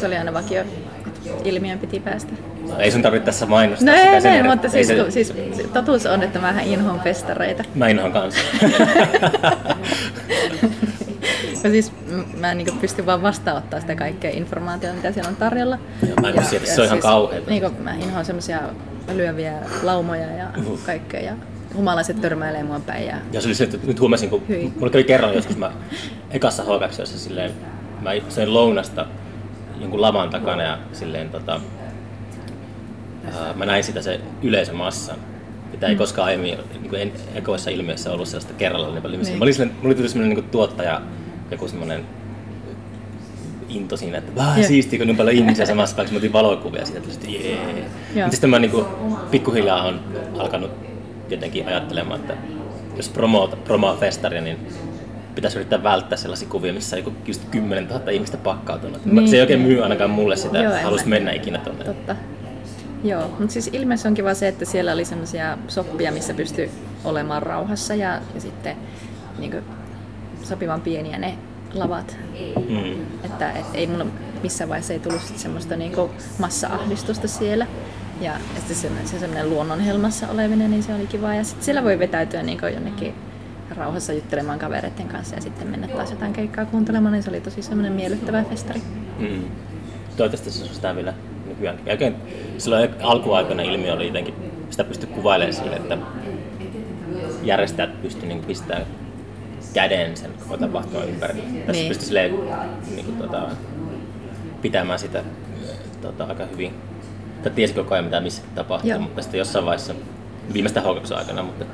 [0.00, 0.74] Se oli aina vakio, että
[1.44, 2.32] ilmiön piti päästä.
[2.68, 5.10] No, ei sun tarvitse tässä mainostaa No sitä ei, sen ei mutta Ei siis, se-
[5.10, 5.32] siis
[5.72, 7.64] totuus on, että mä inhoan festareita.
[7.74, 8.40] Mä inhoan kanssa.
[11.64, 15.36] Ja siis m- mä en niin pysty vaan vastaanottaa sitä kaikkea informaatiota, mitä siellä on
[15.36, 15.78] tarjolla.
[16.08, 17.50] Joo, mä en pysty, että se on ihan kauheeta.
[17.50, 18.60] Niin mä inhoan semmoisia
[19.14, 20.78] lyöviä laumoja ja Uhuh.
[20.86, 21.20] kaikkea.
[21.20, 21.32] Ja
[21.76, 23.06] humalaiset törmäilee mua päin.
[23.06, 23.16] Ja...
[23.32, 24.72] Ja se oli se, että nyt huomasin, kun Hyi.
[24.76, 25.72] mulla kävi kerran joskus mä
[26.30, 26.68] ekassa h
[27.04, 27.50] silleen,
[28.02, 29.06] mä söin lounasta
[29.80, 31.60] jonkun laman takana ja silleen tota,
[33.34, 35.16] ää, mä näin sitä se yleisömassan.
[35.72, 35.98] Mitä ei Mm.
[35.98, 39.22] koskaan aiemmin niin kuin en, ekoissa ilmiöissä ollut sellaista kerralla niin paljon.
[39.22, 39.38] Niin.
[39.38, 41.00] Mä olin silleen, mulla tuli semmoinen niin tuottaja,
[41.50, 42.04] joku semmoinen
[43.68, 46.14] into siinä, että vähän siistiä, kun niin paljon ihmisiä samassa paikassa.
[46.14, 47.58] Mä otin valokuvia siitä, että jee.
[48.14, 48.84] Mutta sitten mä niin kuin,
[49.30, 50.00] pikkuhiljaa on
[50.38, 50.70] alkanut
[51.30, 52.36] jotenkin ajattelemaan, että
[52.96, 54.58] jos promoa, promoa festaria, niin
[55.34, 59.06] pitäisi yrittää välttää sellaisia kuvia, missä on joku just 10 000 ihmistä pakkautunut.
[59.06, 59.28] Niin.
[59.28, 61.84] Se ei oikein myy ainakaan mulle sitä, Joo, että mä- mennä ikinä tuonne.
[61.84, 62.16] Totta.
[63.04, 66.70] Joo, mutta siis ilmeisesti on kiva se, että siellä oli semmoisia soppia, missä pystyi
[67.04, 68.76] olemaan rauhassa ja, ja sitten
[69.38, 69.64] niin kuin,
[70.42, 71.38] sopivan pieniä ne
[71.74, 72.16] lavat.
[72.68, 73.02] Mm.
[73.24, 74.06] Että et ei mulla
[74.42, 77.66] missään vaiheessa ei tullut sit semmoista niinku massa-ahdistusta siellä.
[78.20, 81.34] Ja, ja sitten se, se semmoinen luonnonhelmassa olevinen, niin se oli kiva.
[81.34, 83.14] Ja sitten siellä voi vetäytyä niinku jonnekin
[83.76, 87.62] rauhassa juttelemaan kavereiden kanssa ja sitten mennä taas jotain keikkaa kuuntelemaan, niin se oli tosi
[87.62, 88.82] semmoinen miellyttävä festari.
[89.18, 89.42] Mm.
[90.16, 91.14] Toivottavasti se on sitä vielä
[91.46, 91.78] nykyään.
[91.86, 92.16] Ja oikein,
[92.58, 94.34] silloin alkuaikoina ilmiö oli jotenkin,
[94.70, 95.98] sitä pystyi kuvailemaan sille, että
[97.42, 98.86] järjestäjät pystyi niin pistämään
[99.74, 101.42] käden sen koko tapahtuman ympärille.
[101.42, 101.88] Tässä Niin.
[101.88, 102.34] pystyi silleen,
[102.94, 103.48] niin kuin, tota,
[104.62, 105.22] pitämään sitä
[106.02, 106.74] tota, aika hyvin.
[107.46, 109.00] Tai tiesi koko ajan mitä missä tapahtuu, Joo.
[109.00, 109.94] mutta sitten jossain vaiheessa,
[110.52, 111.64] viimeistä h aikana, mutta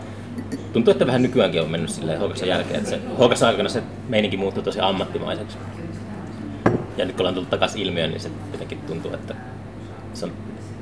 [0.73, 2.91] tuntuu, että vähän nykyäänkin on mennyt silleen h jälkeen, että
[3.37, 5.59] se aikana se meininki muuttui tosi ammattimaiseksi.
[6.97, 9.35] Ja nyt kun ollaan tullut takaisin ilmiöön, niin se jotenkin tuntuu, että
[10.15, 10.33] se on,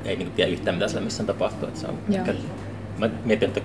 [0.05, 1.67] ei niin tiedä yhtään mitä siellä missään tapahtuu.
[1.67, 2.33] Että se on, ehkä,
[2.97, 3.61] mä mietin, että,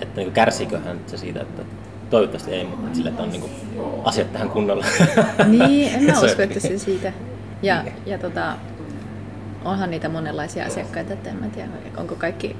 [0.00, 1.62] että niin kärsiiköhän se siitä, että
[2.10, 3.50] toivottavasti ei, mutta sillä, että on niin
[4.04, 4.84] asiat tähän kunnolla.
[5.46, 7.12] Niin, en mä usko, että se siitä.
[7.62, 8.56] Ja, ja tota,
[9.64, 12.56] onhan niitä monenlaisia asiakkaita, että en mä tiedä, onko kaikki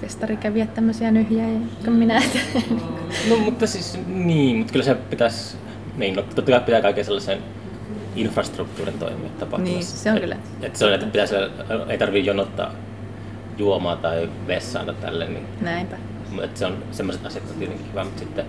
[0.00, 1.48] festarikävijät tämmöisiä nyhjää,
[1.84, 2.22] kun minä.
[3.30, 5.56] No mutta siis niin, mutta kyllä se pitäisi,
[5.96, 7.38] niin no, totta kai pitää kaiken sellaisen
[8.16, 9.78] infrastruktuurin toimia tapahtumassa.
[9.78, 10.34] Niin, se on kyllä.
[10.34, 11.34] Et, et se on, että pitäisi,
[11.88, 12.72] ei tarvii jonottaa
[13.58, 15.96] juomaa tai vessaan tai tälle, niin Näinpä.
[16.42, 18.44] Et se on semmoiset asiat on tietenkin hyvä, mutta sitten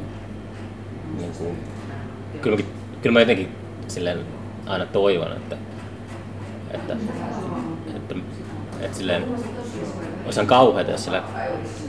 [1.17, 1.57] niin kuin,
[2.41, 3.55] kyllä, mäkin, kyllä mä jotenkin
[3.87, 4.19] silleen
[4.65, 5.57] aina toivon, että,
[6.71, 6.95] että,
[7.95, 8.15] että,
[8.81, 9.25] että silleen,
[10.25, 11.23] olisi ihan kauheata, jos siellä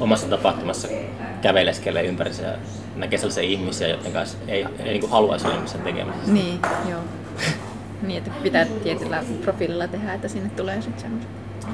[0.01, 0.89] omassa tapahtumassa
[1.43, 2.53] käveleskelee ympärissä ja
[2.97, 6.33] näkee sellaisia ihmisiä, joiden kanssa ei, ei niin haluaisi olla missään tekemässä.
[6.33, 7.01] Niin, joo.
[8.03, 11.31] Niin, että pitää tietyllä profiililla tehdä, että sinne tulee sitten semmoista.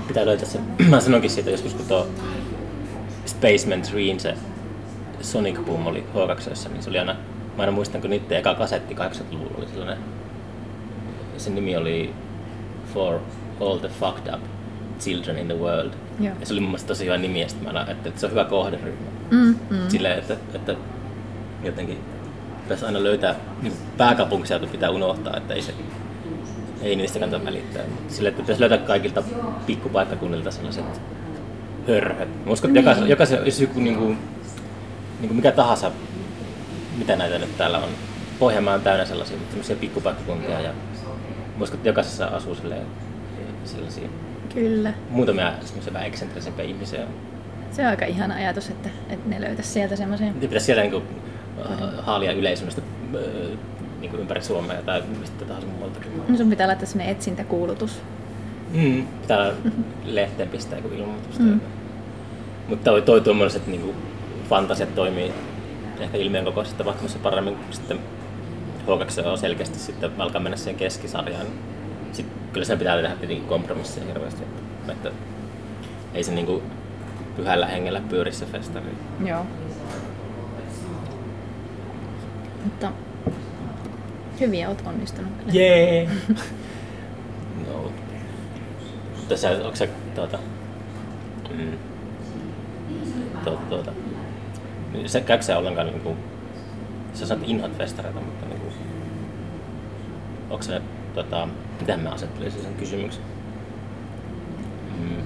[0.08, 0.58] Pitää löytää se.
[0.90, 2.06] Mä sanonkin siitä joskus, kun tuo
[3.26, 4.34] Spaceman 3, se
[5.20, 6.16] Sonic Boom oli h
[6.72, 7.12] niin se oli aina,
[7.56, 9.98] mä aina muistan, kun niiden eka kasetti 80-luvulla oli sellainen,
[11.36, 12.14] sen nimi oli
[12.94, 13.18] For
[13.60, 14.40] All the Fucked Up
[15.00, 15.92] Children in the World.
[16.20, 16.34] Joo.
[16.40, 19.10] Ja se oli mun mielestä tosi hyvä nimi, mä että, että se on hyvä kohderyhmä.
[19.30, 19.88] Mm, mm.
[19.88, 20.74] Silleen, että, että
[21.62, 21.98] jotenkin
[22.62, 25.74] pitäisi aina löytää, niin pääkaupunkiseutu pitää unohtaa, että ei se
[26.82, 27.82] ei niistä kannata välittää.
[27.90, 29.22] Mutta Sille, että pitäisi löytää kaikilta
[29.66, 31.00] pikkupaikkakunnilta sellaiset
[31.88, 32.44] hörhöt.
[32.46, 34.18] Mä uskon, että jokaisen, jokaisen jos joku niin kuin,
[35.20, 35.90] niin kuin mikä tahansa,
[36.98, 37.88] mitä näitä nyt täällä on,
[38.38, 40.70] Pohjanmaa on täynnä sellaisia, sellaisia pikkupaikkakuntia ja
[41.56, 42.86] mä uskon, että jokaisessa asuu silleen,
[43.64, 44.08] sellaisia
[44.54, 44.92] Kyllä.
[45.10, 47.00] muutamia semmoisia vähän eksentrisempiä ihmisiä.
[47.70, 50.26] Se on aika ihana ajatus, että, että ne löytäisi sieltä semmoisen.
[50.26, 51.04] Ja pitäisi siellä niin kuin,
[51.58, 52.82] uh, haalia yleisömistä
[53.14, 53.20] uh,
[54.00, 56.12] niin kuin ympäri Suomea tai mistä tahansa muualtakin.
[56.28, 58.00] No sun pitää laittaa semmoinen etsintäkuulutus.
[58.72, 59.52] Mm, pitää
[60.04, 61.38] lehteen pistää joku ilmoitus.
[61.38, 61.60] Mm.
[62.68, 63.94] Mutta toi, toi tuommoiset niinku
[64.48, 65.32] fantasiat toimii
[66.00, 67.98] ehkä ilmiön kokoisessa tapahtumassa paremmin kuin sitten
[68.86, 71.46] H2 on selkeästi sitten alkaa mennä siihen keskisarjaan.
[72.12, 74.42] Sitten kyllä sen pitää tehdä tietenkin kompromisseja hirveästi.
[74.42, 75.10] Että, että
[76.14, 76.62] ei se niinku
[77.36, 78.86] pyhällä hengellä pyöri se festari.
[79.24, 79.46] Joo.
[82.64, 82.92] Mutta
[84.40, 85.52] hyviä oot onnistunut kyllä.
[85.52, 86.10] Jee!
[87.66, 87.92] no.
[89.16, 90.38] Mutta sä, onko se tuota...
[91.50, 91.78] Mm,
[93.44, 93.92] tuota, tuota,
[94.92, 96.16] niin se käykö se ollenkaan niinku...
[97.14, 98.66] Sä sanot inhot festareita, mutta niinku...
[100.50, 100.82] Onko se
[101.14, 101.48] tota...
[101.80, 103.22] Miten mä asettelisin sen kysymyksen?
[104.98, 105.16] Mm.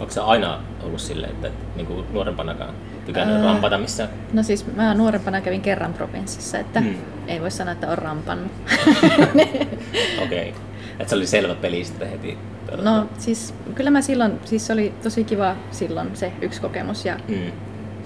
[0.00, 2.74] Onko se aina ollut silleen, että niinku nuorempanakaan
[3.06, 3.44] tykännyt Ää.
[3.44, 4.08] rampata missään?
[4.32, 6.94] No siis mä nuorempana kävin kerran provinssissa, että Hmm.
[7.26, 8.52] ei voi sanoa, että on rampannut.
[10.24, 10.48] Okei.
[10.50, 10.62] Okay.
[10.98, 12.38] Että se oli selvä peli sitten heti.
[12.66, 17.04] tuota, no siis kyllä mä silloin, siis se oli tosi kiva silloin se yksi kokemus,
[17.04, 17.52] ja, Mm.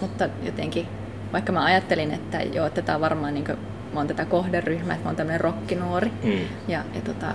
[0.01, 0.87] mutta jotenkin
[1.33, 3.45] vaikka mä ajattelin, että joo, että tää on varmaan niin
[3.95, 6.31] mä oon tätä kohderyhmää, että mä oon tämmönen rokkinuori Mm.
[6.69, 7.27] ja, ja tota,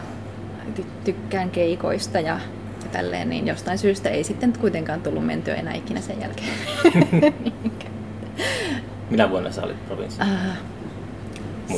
[0.76, 2.40] ty- tykkään keikoista ja,
[2.84, 6.54] ja tälleen, niin jostain syystä ei sitten kuitenkaan tullut mentyä enää ikinä sen jälkeen.
[9.10, 10.24] Minä vuonna sä olit provinssissa?
[10.24, 10.58] Ah,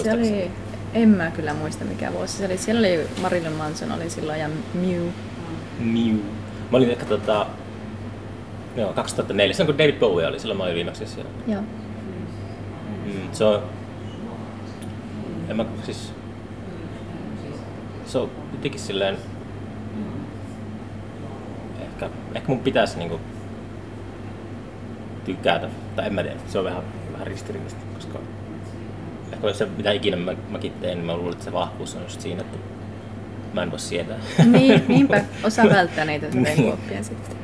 [0.03, 0.51] se oli,
[0.93, 2.57] en mä kyllä muista mikä vuosi se oli.
[2.57, 5.07] Siellä oli Marilyn Manson oli silloin ja Mew.
[5.79, 6.15] Mew.
[6.71, 7.45] Mä olin ehkä tota...
[8.75, 9.53] Joo, 2004.
[9.53, 11.29] Silloin kun David Bowie oli, silloin mä olin viimeksi siellä.
[11.47, 11.61] Joo.
[13.05, 13.63] Mm, se on...
[15.49, 16.13] En mä siis...
[18.07, 19.17] Se on jotenkin silleen...
[21.81, 23.19] Ehkä, ehkä mun pitäisi niinku
[25.25, 28.19] tykätä, tai en mä tiedä, se on vähän, vähän ristiriitaista, koska
[29.33, 32.21] ehkä se mitä ikinä mä, mäkin teen, niin mä luulen, että se vahvuus on just
[32.21, 32.57] siinä, että
[33.53, 34.17] mä en voi sietää.
[34.45, 36.43] Niin, niinpä osaa välttää niitä Niin.
[36.43, 37.37] veikuoppia sitten.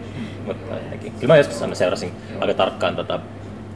[0.45, 1.11] Mutta jotenkin.
[1.11, 3.19] Kyllä mä joskus aina seurasin aika tarkkaan tota,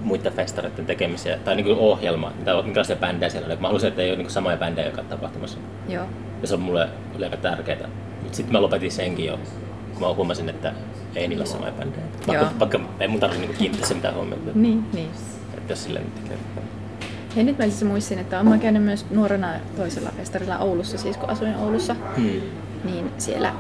[0.04, 3.56] muiden festareiden tekemisiä, tai niinku ohjelmaa, mitä, minkälaisia bändejä siellä oli.
[3.56, 5.58] Mä halusin, että ei ole niinku samoja bändejä joka tapahtumassa.
[5.90, 6.06] Joo.
[6.42, 7.90] Ja se on mulle oli aika tärkeää.
[8.32, 9.40] Sitten mä lopetin senkin jo,
[9.94, 10.74] kun mä huomasin, että
[11.16, 12.04] ei niillä ole samoja bändejä.
[12.28, 14.52] Vaikka, vaikka ei mun tarvitse niinku kiinnittää se mitään huomiota.
[14.56, 15.10] Niin, niin.
[15.58, 16.38] Että jos silleen nyt tekee.
[17.36, 21.18] Ja nyt mä itse asiassa muistin, että olen käynyt myös nuorena toisella festarilla Oulussa, siis
[21.18, 22.42] kun asuin Oulussa, Hmm.
[22.84, 23.54] niin siellä,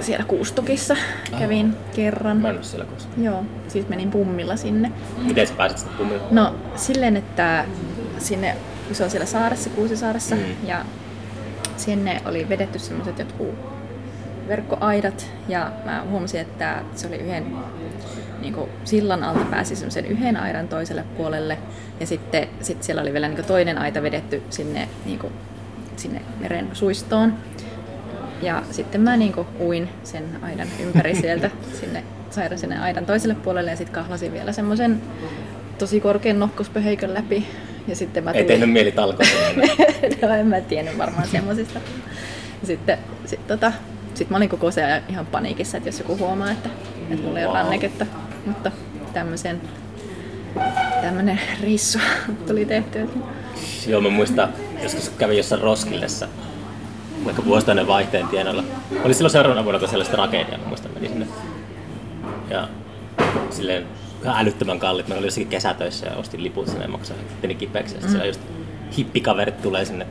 [0.00, 0.96] siellä Kuustokissa
[1.38, 2.36] kävin kerran.
[2.36, 3.24] Mä en ole siellä koskaan.
[3.24, 4.92] Joo, siis menin pummilla sinne.
[5.24, 6.22] Miten sä pääsit sinne pummille?
[6.30, 7.64] No silleen, että
[8.18, 8.56] sinne,
[8.86, 10.42] kun se on siellä saaressa, Kuusisaaressa, Mm.
[10.66, 10.84] ja
[11.78, 13.54] sinne oli vedetty semmoiset jotkut
[14.48, 17.46] verkkoaidat, ja mä huomasin, että se oli yhden
[18.40, 21.58] niin kuin sillan alta pääsi semmoisen yhden aidan toiselle puolelle,
[22.00, 25.32] ja sitten sit siellä oli vielä niin kuin toinen aita vedetty sinne, niin kuin,
[25.96, 27.34] sinne meren suistoon.
[28.42, 33.34] Ja sitten mä niin kuin uin sen aidan ympäri sieltä sinne sairaan sinne aidan toiselle
[33.34, 35.02] puolelle ja sitten kahlasin vielä semmoisen
[35.78, 37.46] tosi korkean nohkospöheikön läpi.
[37.88, 38.46] Ja sitten mä Ei tulin...
[38.46, 38.94] tehnyt mieli
[39.56, 39.74] mennä.
[40.28, 41.78] no en mä tiennyt varmaan semmosista.
[42.60, 43.72] Ja sitten sit, tota,
[44.14, 46.68] sit mä olin koko se ajan ihan paniikissa, että jos joku huomaa, että,
[47.10, 47.62] että mulla ei ole Wow.
[47.62, 48.06] ranneketta.
[48.46, 48.70] Mutta
[49.12, 49.60] tämmöisen
[51.02, 51.98] tämmönen reissu
[52.48, 53.06] tuli tehtyä.
[53.86, 54.48] Joo, mä muistan,
[54.82, 56.28] joskus kävin jossain Roskildessa,
[57.24, 58.64] vaikka vuositainen vaihteen tienoilla.
[59.04, 61.26] Oli silloin seuraavana vuonna, kun sellaista tragediaa, mä muistan, menin sinne.
[62.50, 62.68] Ja
[63.50, 63.84] silleen
[64.22, 65.08] ihan älyttömän kallit.
[65.08, 67.94] Mä olin jossakin kesätöissä ja ostin liput sinne ja maksoin itteni kipeäksi.
[67.94, 68.40] Ja sitten siellä just
[68.96, 70.06] hippikaverit tulee sinne,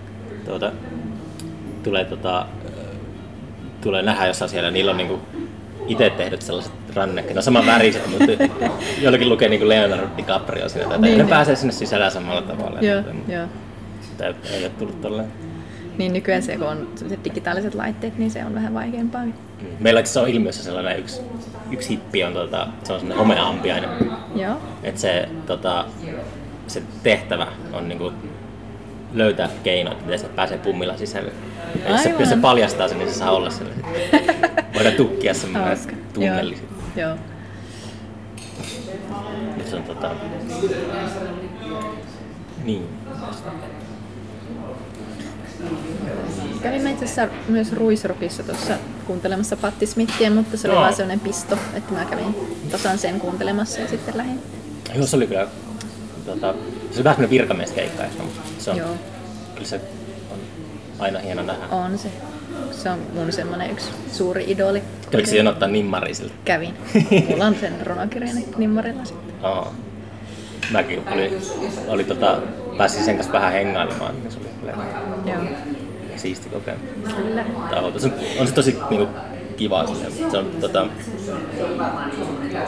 [0.46, 0.72] tuota,
[1.84, 2.46] tulee, tota,
[3.82, 4.72] tulee nähdä jossain siellä.
[4.72, 5.20] Niillä on niinku
[5.88, 7.36] itse tehdyt sellaiset rannekkeet.
[7.36, 8.44] Ne on saman väriset, mutta
[9.02, 10.90] jollakin lukee niinku Leonardo DiCaprio siinä.
[10.90, 11.30] Tai Niin, ne niin.
[11.30, 12.80] pääsee sinne sisällä samalla tavalla.
[12.80, 13.48] Joo, joo.
[14.18, 15.32] Tai ei ole tullut tolleen.
[15.98, 16.88] Niin nykyään se, kun on
[17.24, 19.22] digitaaliset laitteet, niin se on vähän vaikeampaa.
[19.80, 21.22] Meillä itse asiassa on ilmiössä sellainen yksi,
[21.72, 23.90] yksi hippi on, tota, se on sellainen homeampiainen.
[24.36, 24.58] Joo.
[24.84, 25.86] Että se, tota,
[26.68, 28.12] se tehtävä on niinku
[29.14, 31.32] löytää keinot, miten se pääsee pummilla sisälle.
[31.84, 33.74] Ja Jos se, jos se paljastaa sen, niin se saa olla siellä.
[33.74, 34.66] sitten.
[34.76, 35.78] Voidaan tukkia semmoinen
[36.14, 36.58] tunneli.
[36.96, 37.10] Joo.
[37.10, 37.18] Joo.
[39.58, 40.12] Nyt se on tota...
[42.64, 42.88] Niin.
[46.68, 48.74] Kävimme itse asiassa myös Ruisrockissa tuossa
[49.06, 50.82] kuuntelemassa Patti Smithia, mutta se oli Joo.
[50.82, 52.36] vaan sellainen pisto, että mä kävin
[52.72, 54.40] tasan sen kuuntelemassa ja sitten lähdin.
[54.96, 55.48] Joo, se oli kyllä...
[56.26, 56.54] Tota,
[56.92, 58.90] se oli vähän semmoinen virkamieskeikka ehkä, mutta se on, Joo,
[59.56, 59.82] kyllä se
[60.32, 60.38] on
[61.00, 61.68] aina hieno nähdä.
[61.72, 62.10] on se.
[62.72, 64.84] Se on mun semmoinen yksi suuri idoli.
[65.12, 66.34] Kävikö se jonottaa nimmari siltä?
[66.46, 66.74] Kävin.
[67.30, 69.36] Mulla on sen runokirjan nimmarilla sitten.
[69.44, 69.74] Aa.
[70.72, 71.38] Mäkin oli,
[71.88, 72.42] oli tota,
[72.78, 74.48] pääsin sen kanssa vähän hengailemaan, niin se oli
[75.26, 75.42] Joo,
[76.20, 77.14] siisti kokemus.
[77.14, 77.46] kyllä.
[77.70, 79.08] Tai Se on, on se tosi niinku,
[79.58, 80.88] kiva silleen, se on tota,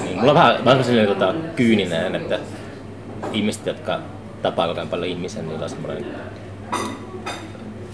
[0.04, 2.40] niin, mulla on vähän, vähän silleen tota, kyyninen, että
[3.34, 4.00] ihmiset, jotka
[4.42, 6.06] tapaa koko ajan paljon ihmisiä, niillä on semmoinen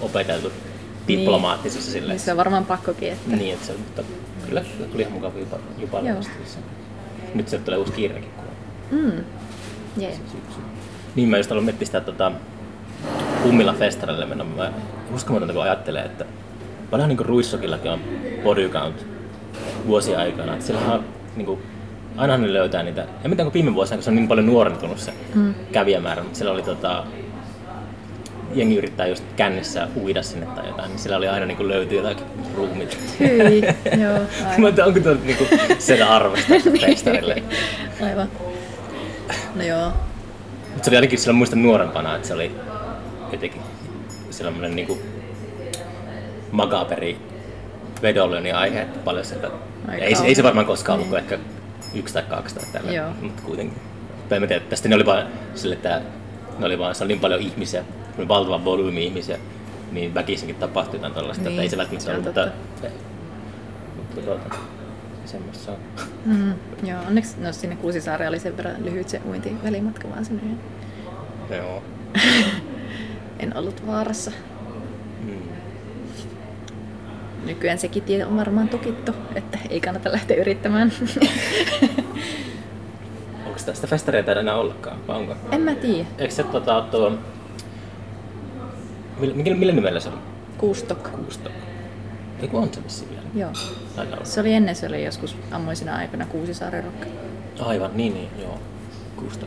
[0.02, 0.52] opeteltu
[1.08, 2.10] diplomaattisesti silleen.
[2.10, 3.36] Niin se on varmaan pakkokin, että...
[3.36, 4.04] Niin, että se, mutta
[4.46, 5.46] kyllä tuli ihan mukavia
[5.78, 6.18] jupa, Joo.
[7.34, 8.30] Nyt se tulee uusi kirjakin.
[8.91, 9.24] Mm.
[10.02, 10.62] Syksy.
[11.15, 12.32] Niin mä just aloin miettiä sitä tota,
[13.46, 14.44] Kummilla festarille mennä.
[14.44, 14.72] Mä
[15.16, 16.26] uskomatonta kun ajattelee, että
[16.92, 18.00] paljon niin Ruissokillakin on
[18.44, 19.06] body count
[19.88, 20.60] vuosia aikana.
[20.60, 21.04] Sillähän on
[21.36, 21.60] niin kuin,
[22.18, 23.06] aina ne löytää niitä.
[23.24, 25.54] Ja mitä kuin viime vuosina, kun se on niin paljon nuorentunut se mm.
[25.72, 27.04] kävijämäärä, mutta siellä oli tota,
[28.54, 31.98] jengi yrittää just kännissä uida sinne tai jotain, niin siellä oli aina niin kuin löytyy
[31.98, 32.98] jotakin ruumit.
[33.20, 33.62] Hyi,
[34.04, 34.74] joo, Mä aivan.
[34.80, 35.46] en onko tuo niinku
[35.80, 36.54] sen arvosta
[36.86, 37.44] festarille.
[38.04, 38.28] aivan.
[39.56, 39.92] No joo,
[40.74, 42.52] Mutta se oli ainakin silloin muistan nuorempana, että se oli
[43.32, 43.62] jotenkin
[44.30, 44.98] sellainen niinku
[46.52, 47.18] makaperi
[48.02, 49.50] vedollinen aihe, että paljon sieltä...
[49.92, 51.26] Ei, se- ei se varmaan koskaan ollut Niin.
[51.26, 51.50] kuin ehkä
[51.94, 53.10] yksi tai kaksi tai tällä, Joo.
[53.22, 53.78] mutta kuitenkin.
[54.30, 56.02] Tai mä että tästä ne oli vaan sille, että
[56.60, 57.84] ne oli vaan, se oli niin paljon ihmisiä,
[58.18, 59.38] oli valtava volyymi ihmisiä,
[59.92, 62.88] niin väkisinkin tapahtui jotain tällaista, Niin, että ei se välttämättä se on ollut, mutta,
[63.98, 64.56] mutta tuota,
[65.26, 65.78] semmoista se on.
[66.26, 70.42] mm, joo, onneksi no, sinne Kuusisaari oli sen verran lyhyt se uinti välimatka vaan sinne.
[71.58, 71.84] Joo.
[73.39, 74.32] En ollut vaarassa.
[75.24, 75.39] Mm.
[77.45, 80.91] Nykyään sekin tie on varmaan tukittu, että ei kannata lähteä yrittämään.
[83.45, 85.36] Onko tästä festareita enää ollakaan, vai onko?
[85.52, 86.06] en mä tiedä.
[86.17, 87.12] Eikö se tota, tuo...
[89.19, 90.19] Millä, millä, millä nimellä se on?
[90.58, 91.10] Kuustok.
[91.12, 91.50] Kuusto.
[92.41, 93.24] Ei kun on se vissiin vielä.
[93.36, 93.52] Joo.
[94.24, 97.06] Se oli ennen, se oli joskus ammoisina aikana Kuusisaaren rokka.
[97.60, 98.60] Aivan, niin niin, joo.
[99.15, 99.45] Kuusto.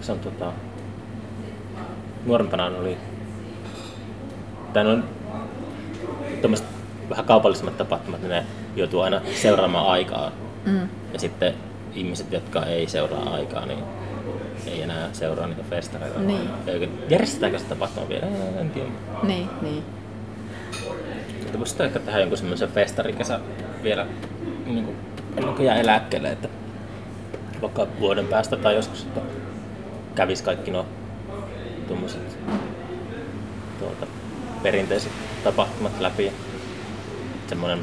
[0.00, 0.52] Se on tota...
[2.26, 2.96] Nuorempana oli...
[4.72, 5.04] Tai on
[6.40, 6.66] tuommoiset
[7.10, 10.32] vähän kaupallisemmat tapahtumat, niin ne joutuu aina seuraamaan aikaa.
[10.66, 10.88] Mm.
[11.12, 11.54] Ja sitten
[11.94, 13.84] ihmiset, jotka ei seuraa aikaa, niin
[14.66, 16.20] ei enää seuraa niitä festareita.
[16.20, 16.50] Niin.
[16.66, 18.26] Eikö- Järjestetäänkö se tapahtuma vielä?
[18.60, 18.88] En tiedä.
[19.22, 19.84] Niin, niin.
[21.42, 23.40] Mutta voisi ehkä tehdä jonkun semmoisen festarikesä
[23.82, 24.06] vielä
[24.66, 24.96] niin kuin,
[25.36, 26.48] ennen kuin jää eläkkeelle, että
[27.62, 29.20] vaikka vuoden päästä tai joskus, että
[30.14, 30.86] kävisi kaikki nuo
[31.90, 32.38] tuommoiset
[33.78, 34.06] tuota,
[34.62, 35.12] perinteiset
[35.44, 36.32] tapahtumat läpi
[37.46, 37.78] semmoinen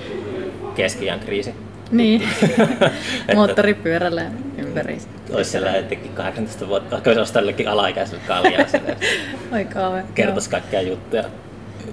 [0.76, 1.54] keskiään kriisi.
[1.91, 2.24] Niin.
[3.36, 4.26] Moottoripyörällä
[4.58, 4.98] ympäri.
[5.34, 8.65] Olisi siellä jotenkin 18 vuotta, vaikka olisi ostanut jollekin alaikäiselle kaljaa
[9.54, 10.04] Oi kauan.
[10.15, 11.24] kertoisi kaikkia juttuja,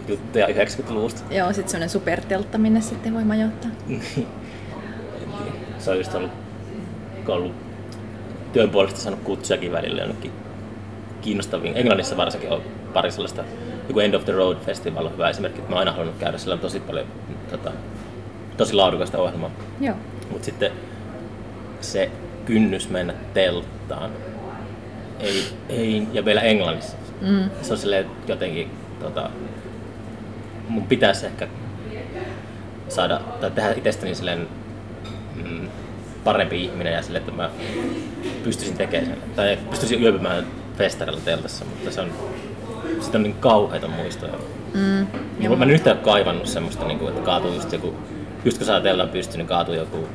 [0.08, 1.34] juttuja 90-luvusta.
[1.34, 3.70] Joo, sitten semmoinen superteltta, minne sitten voi majoittaa.
[5.78, 6.30] Se on just ollut,
[7.26, 7.54] kun ollut
[8.52, 10.32] työn puolesta saanut kutsujakin välillä jonnekin
[11.24, 11.76] kiinnostaviin.
[11.76, 13.44] Englannissa varsinkin on pari sellaista,
[13.88, 16.38] joku End of the Road Festival on hyvä esimerkki, että mä oon aina halunnut käydä,
[16.38, 17.06] sillä on tosi paljon
[17.50, 17.72] tota,
[18.56, 19.50] tosi laadukasta ohjelmaa.
[19.80, 19.94] Joo.
[20.30, 20.72] Mutta sitten
[21.80, 22.10] se
[22.44, 24.10] kynnys mennä telttaan,
[25.20, 27.50] ei, ei, ja vielä Englannissa, Mm.
[27.62, 29.30] se on silleen jotenkin, tota,
[30.68, 31.48] mun pitäisi ehkä
[32.88, 34.48] saada, tai tehdä itsestäni silleen
[35.44, 35.68] mm,
[36.24, 37.50] parempi ihminen ja silleen, että mä
[38.44, 39.18] pystyisin tekemään sen.
[39.36, 40.46] Tai pystyisin yöpymään
[40.78, 42.08] festarilla teltassa, mutta se on,
[43.00, 44.32] sitä on niin kauheita muistoja.
[44.74, 45.06] Mm.
[45.40, 47.94] Ja mä en yhtään kaivannut semmoista, niin kuin, että kaatuu just joku,
[48.44, 50.08] just kun saa teltan pystyyn, niin kaatuu joku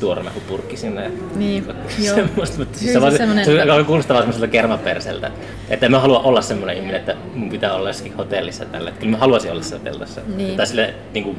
[0.00, 1.10] tuoremehupurkki sinne.
[1.36, 1.66] Niin,
[2.04, 2.14] joo.
[2.14, 5.30] semmoista, mutta siis se, se vaan, semmoinen- se, se kuulostaa semmoiselta kermaperseltä.
[5.70, 8.88] Että en mä halua olla semmoinen ihminen, että mun pitää olla jossakin hotellissa tällä.
[8.88, 10.20] Että kyllä mä haluaisin olla siellä teltassa.
[10.36, 10.56] Niin.
[10.56, 11.38] Tai sille, niin kuin,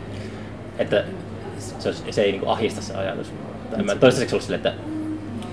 [0.77, 1.03] että
[1.79, 3.31] se, olisi- se ei niin kuin ahista se ajatus.
[3.71, 4.73] Tai mä toistaiseksi ollut silleen, että,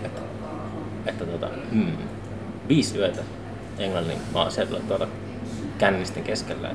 [0.04, 0.20] että,
[1.06, 1.86] että tota, hmm,
[2.68, 3.22] viisi yötä
[3.78, 5.08] Englannin maaseudulla tuolla
[5.78, 6.68] kännisten keskellä.
[6.68, 6.74] Ja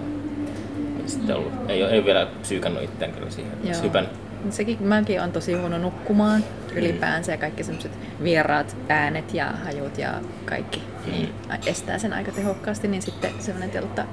[1.06, 3.54] sitten ollut, ei, ole, ei ole vielä psyykannut itseään kyllä siihen.
[3.64, 3.74] Joo.
[3.74, 3.84] Joo.
[3.84, 4.10] Hypän.
[4.50, 6.44] Sekin mäkin on tosi huono nukkumaan
[6.76, 7.92] ylipäänsä ja kaikki semmoiset
[8.24, 10.14] vieraat äänet ja hajut ja
[10.46, 11.30] kaikki niin
[11.66, 14.06] estää sen aika tehokkaasti, niin sitten semmoinen teltta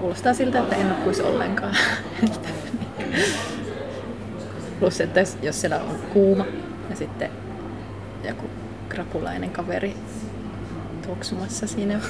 [0.00, 1.76] kuulostaa siltä, että en nukkuisi ollenkaan.
[4.80, 6.46] Plus, että jos siellä on kuuma
[6.90, 7.30] ja sitten
[8.24, 8.50] joku
[8.88, 9.94] krapulainen kaveri
[11.06, 12.00] tuoksumassa siinä.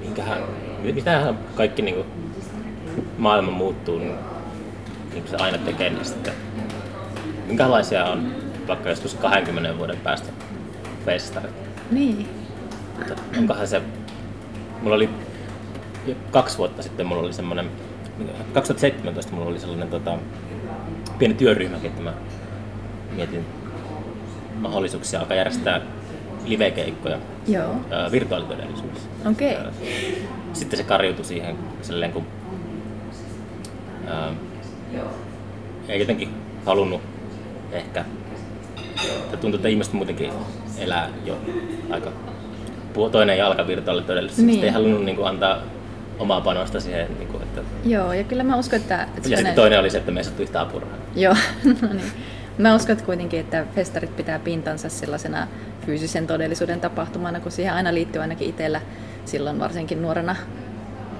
[0.00, 0.42] Minkähän,
[0.82, 2.06] mitähän kaikki niin kuin,
[3.18, 4.14] maailma muuttuu, niin,
[5.12, 6.32] niin kuin se aina tekee niistä.
[7.46, 8.34] Minkälaisia on
[8.68, 10.32] vaikka joskus 20 vuoden päästä
[11.04, 11.50] festarit?
[11.90, 12.28] niin.
[12.98, 13.82] Mutta onkohan se...
[14.82, 15.08] Mulla oli
[16.30, 17.70] kaksi vuotta sitten mulla oli semmoinen...
[18.52, 20.18] 2017 mulla oli sellainen tota,
[21.20, 22.12] pieni työryhmäkin, että mä
[23.16, 23.44] mietin
[24.54, 25.80] mahdollisuuksia alkaa järjestää
[26.46, 27.18] livekeikkoja
[27.48, 27.74] Joo.
[27.90, 29.08] ää, virtuaalitodellisuudessa.
[29.30, 29.56] Okei.
[29.56, 29.72] Ää,
[30.52, 32.26] Sitten se karjutui siihen silleen, kun
[34.06, 34.32] ää,
[35.88, 36.28] ei jotenkin
[36.66, 37.00] halunnut
[37.72, 38.04] ehkä.
[39.30, 40.30] Ja tuntuu, että ihmiset muutenkin
[40.78, 41.38] elää jo
[41.90, 42.10] aika
[43.12, 44.46] toinen jalka virtuaalitodellisuudessa.
[44.46, 44.64] Niin.
[44.64, 45.58] ei halunnut niin kuin, antaa
[46.20, 47.06] omaa panosta siihen.
[47.18, 47.60] Niin kuin, että...
[47.84, 49.02] Joo, ja kyllä mä uskon, että...
[49.16, 50.98] että Ja sitten toinen oli se, että me ei saatu yhtään apurahaa.
[51.14, 51.34] Joo,
[51.82, 52.12] no niin.
[52.58, 55.48] Mä uskon että kuitenkin, että festarit pitää pintansa sellaisena
[55.86, 58.80] fyysisen todellisuuden tapahtumana, kun siihen aina liittyy ainakin itsellä
[59.24, 60.36] silloin varsinkin nuorena,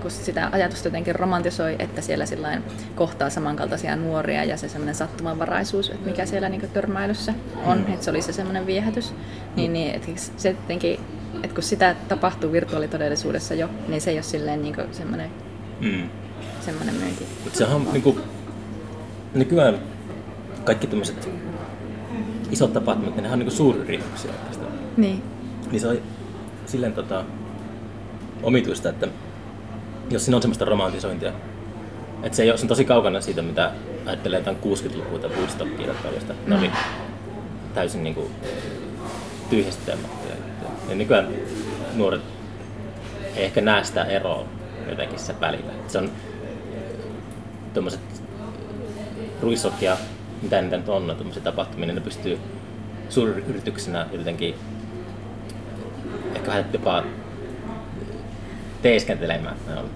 [0.03, 5.91] kun sitä ajatusta jotenkin romantisoi, että siellä sillain kohtaa samankaltaisia nuoria ja se semmoinen sattumanvaraisuus,
[5.91, 7.35] että mikä siellä niin törmäilyssä
[7.67, 9.15] on, että se oli se semmoinen viehätys,
[9.57, 11.01] niin, niin että se jotenkin,
[11.43, 15.31] että kun sitä tapahtuu virtuaalitodellisuudessa jo, niin se ei ole silleen niin semmoinen,
[15.81, 16.09] Mm.
[16.61, 17.27] semmoinen myynti.
[17.45, 18.21] Mutta se on niin kuin,
[19.35, 19.79] nykyään
[20.65, 21.29] kaikki tämmöiset
[22.51, 24.73] isot tapahtumat, niin ne on niin suuryrityksiä oikeastaan.
[24.97, 25.23] Niin,
[25.71, 25.99] Niin se on
[26.67, 27.25] silleen tota,
[28.43, 29.09] omituista, että
[30.11, 31.33] jos siinä on semmoista romantisointia,
[32.23, 33.71] että se, ei ole, se on tosi kaukana siitä, mitä
[34.07, 36.35] ajattelee jotain 60-lukua tai Woodstockia tai tällaista.
[36.47, 36.71] Ne oli
[37.75, 38.27] täysin niin kuin,
[39.51, 40.35] tyhjistelmättöjä.
[40.89, 41.29] Ja nykyään
[41.95, 42.23] nuoret
[43.37, 44.45] ei ehkä näe sitä eroa
[44.91, 45.73] jotenkin se välillä.
[45.89, 46.11] Se on
[47.75, 48.01] tuommoiset
[49.43, 49.97] ruissot ja
[50.43, 52.39] mitä niitä nyt on, tuommoisia tapahtumia, niin ne pystyy
[53.09, 54.55] suuryrityksenä jotenkin
[56.35, 57.05] ehkä vähän jopa
[58.83, 59.91] teeskentelemään, että ne on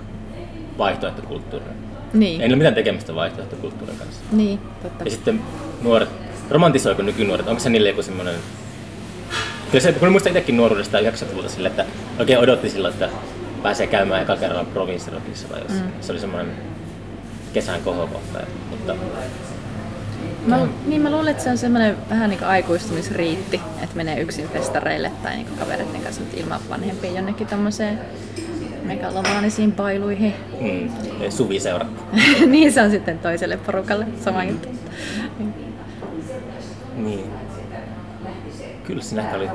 [0.79, 1.69] vaihtoehtokulttuuria.
[2.13, 4.21] niin, Ei ole mitään tekemistä vaihtoehtokulttuurin kanssa.
[4.33, 5.05] niin, totta.
[5.05, 5.41] Ja sitten
[5.83, 6.09] nuoret,
[6.51, 8.35] romantisoiko nykynuoret, onko se niille joku semmoinen...
[9.71, 11.85] Kyllä se, kun muistan itsekin nuoruudesta 90-luvulta sille, että
[12.19, 13.09] oikein odotti silloin, että
[13.63, 15.93] pääsee käymään eka kerralla provinssirokissa tai jos mm.
[16.01, 16.53] se oli semmoinen
[17.53, 18.39] kesän kohokohta.
[18.71, 18.95] Mutta
[20.47, 24.49] Mä, niin mä luulen, että se on semmoinen vähän niin kuin aikuistumisriitti, että menee yksin
[24.49, 27.99] festareille tai niin kavereiden kanssa mutta ilman vanhempia jonnekin tommoseen
[28.83, 30.35] megalomaanisiin pailuihin.
[30.61, 30.91] mm,
[31.31, 31.89] suviseurat.
[32.47, 34.69] niin se on sitten toiselle porukalle sama juttu.
[36.97, 37.25] Niin.
[38.87, 39.49] Kyllä ehkä oli...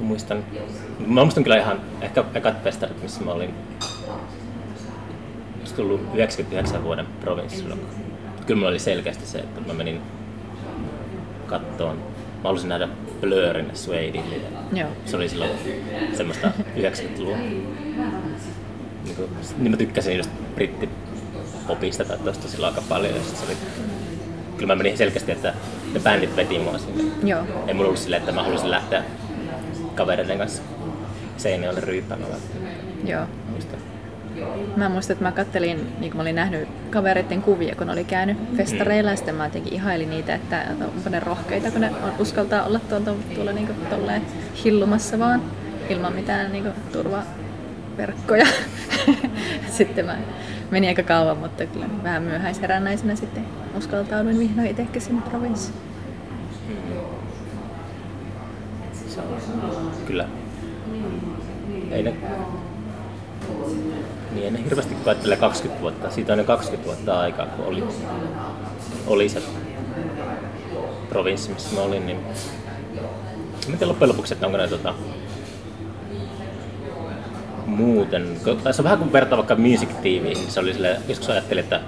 [0.00, 0.44] Muistan,
[1.06, 3.54] mä muistan kyllä ihan ehkä ekat festarit, missä mä olin
[5.64, 7.76] olisiko ollut 99 vuoden provinssilla.
[8.46, 10.00] Kyllä mulla oli selkeästi se, että mä menin
[11.46, 11.96] kattoon.
[11.96, 12.88] Mä halusin nähdä
[13.20, 14.24] Blurrin Suedin.
[14.72, 14.88] Joo.
[15.04, 15.50] Se oli silloin
[16.12, 17.38] semmoista 90-luvun.
[17.38, 23.14] Niin, kuin, niin mä tykkäsin just brittipopista tai tosta silloin aika paljon.
[23.14, 23.56] Ja sit se oli,
[24.56, 25.54] kyllä mä menin selkeästi, että
[25.94, 27.04] ne bändit veti mua sinne.
[27.24, 27.42] Joo.
[27.66, 29.02] Ei mulla ollut silleen, että mä halusin lähteä
[29.94, 30.62] kavereiden kanssa
[31.36, 32.30] Seinäjoelle ryyppäämään.
[33.04, 33.24] Joo.
[33.50, 33.78] Muistan.
[34.76, 38.36] Mä muistan, että mä kattelin, niin kuin mä olin nähnyt kavereiden kuvia, kun oli käynyt
[38.56, 40.62] festareilla, ja sitten mä jotenkin ihailin niitä, että
[40.96, 44.22] onko ne rohkeita, kun ne on- uskaltaa olla tuolla, tuolla niin kuin, tolleen
[44.64, 45.42] hillumassa vaan,
[45.88, 48.46] ilman mitään niin kuin, turvaverkkoja.
[49.78, 50.16] sitten mä
[50.70, 53.46] menin aika kauan, mutta kyllä vähän myöhäisherännäisenä sitten
[53.78, 55.74] uskaltauduin vihdoin itsekin sinne provinssiin.
[60.06, 60.28] Kyllä.
[61.90, 62.14] Ei ne,
[64.32, 66.10] niin ei ne hirveästi kun ajattelee 20 vuotta.
[66.10, 67.84] Siitä on jo 20 vuotta aikaa, kun oli,
[69.06, 69.42] oli se
[71.08, 72.06] provinssi, missä mä olin.
[72.06, 72.20] Niin...
[72.20, 74.94] Mä en tiedä loppujen lopuksi, että onko ne tota,
[77.74, 78.36] muuten.
[78.44, 81.80] Se on vähän kuin vertaa vaikka Music niin Se oli sille, joskus ajattelin, että,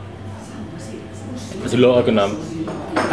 [1.55, 2.31] että silloin aikanaan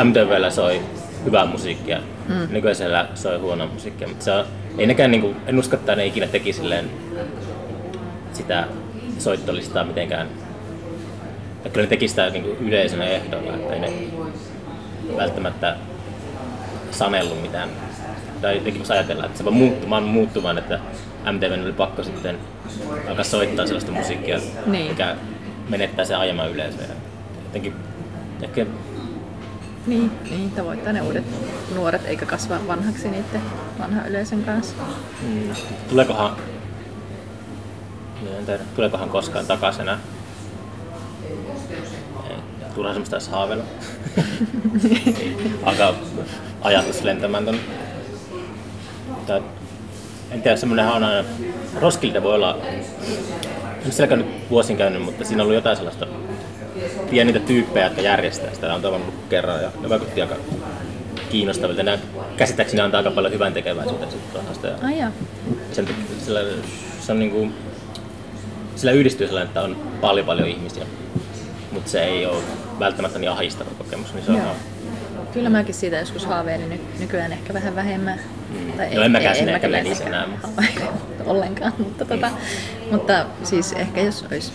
[0.04, 0.82] MTVllä soi
[1.26, 2.00] hyvää musiikkia,
[2.30, 2.48] mm.
[2.50, 4.08] nykyään siellä soi huonoa musiikkia.
[4.08, 4.46] Mutta se on,
[4.78, 6.90] ei nekään, niinku, en usko, että ne ikinä teki silleen
[8.34, 8.68] sitä
[9.20, 10.28] soittolistaa mitenkään.
[11.64, 13.94] Ja kyllä ne teki sitä niinku yleisönä ehdolla, että ei ne
[15.18, 15.76] välttämättä
[16.92, 17.70] sanellut mitään.
[18.42, 20.80] Tai jotenkin ajatella, että se vaan muuttumaan muuttumaan, että
[21.32, 22.38] MTV oli pakko sitten
[23.10, 24.88] alkaa soittaa sellaista musiikkia, Niin.
[24.92, 25.16] mikä
[25.70, 26.86] menettää sen aiemman yleisöä.
[27.46, 27.74] Jotenkin
[28.42, 28.66] ehkä
[29.88, 31.24] Niin, niin tavoittaa ne uudet
[31.76, 33.42] nuoret, eikä kasva vanhaksi niiden
[33.80, 34.76] vanhan yleisön kanssa.
[35.22, 35.50] Mm.
[35.90, 36.36] Tuleekohan,
[38.40, 39.98] en tiedä, tuleekohan koskaan takaisin enää?
[42.76, 43.64] Turha semmoista edes haaveilla.
[45.66, 45.94] Alkaa
[46.62, 47.62] ajatus lentämään tonne.
[49.28, 49.42] Tai,
[50.34, 51.30] en tiedä, semmoinenhan on aina,
[51.82, 52.58] Roskilde voi olla,
[53.86, 56.08] en siellä käynyt vuosin käynyt, mutta siinä on ollut jotain sellaista
[57.10, 58.74] pieniä tyyppejä, jotka järjestää sitä.
[58.74, 60.36] On tavannut kerran ja ne vaikutti aika
[61.30, 61.84] kiinnostavilta.
[61.84, 61.98] Nämä
[62.38, 64.68] käsittääkseni antaa aika paljon hyvän tekeväisyyttä sitten tuosta.
[64.68, 65.12] Ja Ai
[65.72, 65.88] sen,
[66.26, 66.40] sillä,
[67.02, 67.48] se on niinku,
[68.76, 70.86] sillä yhdistyy sellainen, että on paljon paljon ihmisiä,
[71.72, 72.44] mutta se ei ole
[72.80, 74.42] välttämättä niin ahistava kokemus, niin se on
[75.34, 78.20] Kyllä mäkin siitä joskus haaveilin, ny- nykyään ehkä vähän vähemmän.
[78.54, 78.96] Mm.
[78.96, 80.28] No en mäkään sinne ehkä menisi enää,
[81.26, 82.30] ollenkaan, mutta, tota,
[82.92, 84.52] mutta siis ehkä jos olisi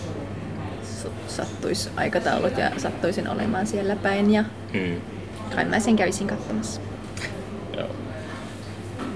[1.28, 5.01] sattuisi aikataulut ja sattuisin olemaan siellä päin ja mm.
[5.55, 6.80] kai mä sen kävisin katsomassa.
[7.76, 7.88] Joo.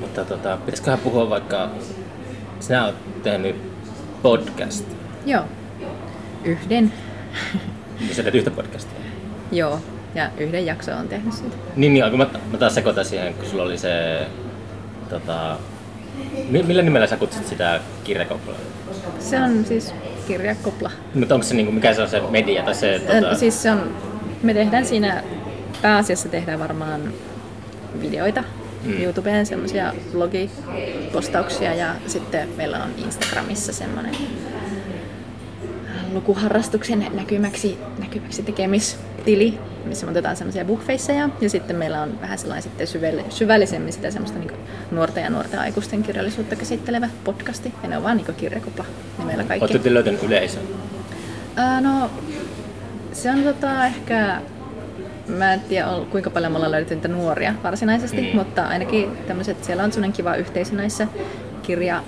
[0.01, 1.70] Mutta tota, pitäisiköhän puhua vaikka,
[2.61, 3.57] sinä olet tehnyt
[4.22, 4.87] podcast.
[5.26, 5.45] Joo.
[6.45, 6.93] Yhden.
[8.09, 8.99] Ja sä teet yhtä podcastia.
[9.53, 9.80] Joo.
[10.14, 11.57] Ja yhden jakson on tehnyt siitä.
[11.76, 14.26] Niin, niin kun mä, mä taas sekoitan siihen, kun sulla oli se,
[15.12, 15.56] tota,
[16.48, 18.60] mi- millä nimellä sä kutsut sitä kirjakoppelaa?
[19.18, 19.94] Se on siis
[20.26, 20.90] kirjakopla.
[21.14, 23.96] Mutta onko se niinku, mikä se on se media tai se, tota, Siis se on,
[24.42, 25.22] me tehdään siinä,
[25.82, 27.00] pääasiassa tehdään varmaan
[28.00, 28.44] videoita
[28.84, 28.90] Mm.
[28.92, 29.02] mm.
[29.02, 34.14] YouTubeen, semmoisia vlogipostauksia ja sitten meillä on Instagramissa semmoinen
[36.14, 42.62] lukuharrastuksen näkymäksi, näkymäksi tekemistili, missä me otetaan semmoisia bookfaceja ja sitten meillä on vähän sellainen
[42.62, 44.50] sitten syväll- syvällisemmin sitä semmoista niin
[44.90, 48.84] nuorten ja nuorten aikuisten kirjallisuutta käsittelevä podcasti ja ne on vaan niin kirjakopla
[49.18, 49.64] nimellä kaikki.
[49.64, 50.62] Olette te löytänyt yleisön?
[51.56, 52.10] Ää, no,
[53.12, 54.40] se on tota ehkä,
[55.28, 58.26] mä en tiedä kuinka paljon me ollaan löydetty niitä nuoria varsinaisesti, Mm.
[58.26, 58.36] mm.
[58.36, 61.06] mutta ainakin tämmöiset, siellä on semmoinen kiva yhteisö näissä
[61.62, 62.02] kirja,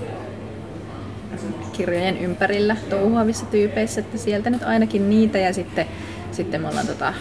[1.77, 5.87] kirjojen ympärillä touhuavissa tyypeissä, että sieltä nyt ainakin niitä ja sitten,
[6.33, 7.14] sitten me ollaan tota,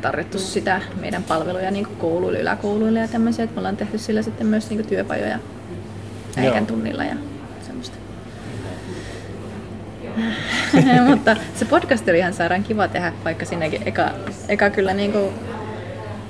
[0.00, 4.46] tarjottu sitä meidän palveluja niin kouluille, yläkouluille ja tämmöisiä, että me ollaan tehty sillä sitten
[4.46, 5.38] myös niin työpajoja
[6.36, 7.14] äikän tunnilla ja
[7.66, 7.96] semmoista.
[11.10, 14.10] Mutta se podcast oli ihan sairaan kiva tehdä, vaikka sinnekin eka,
[14.48, 15.34] eka kyllä niin kuin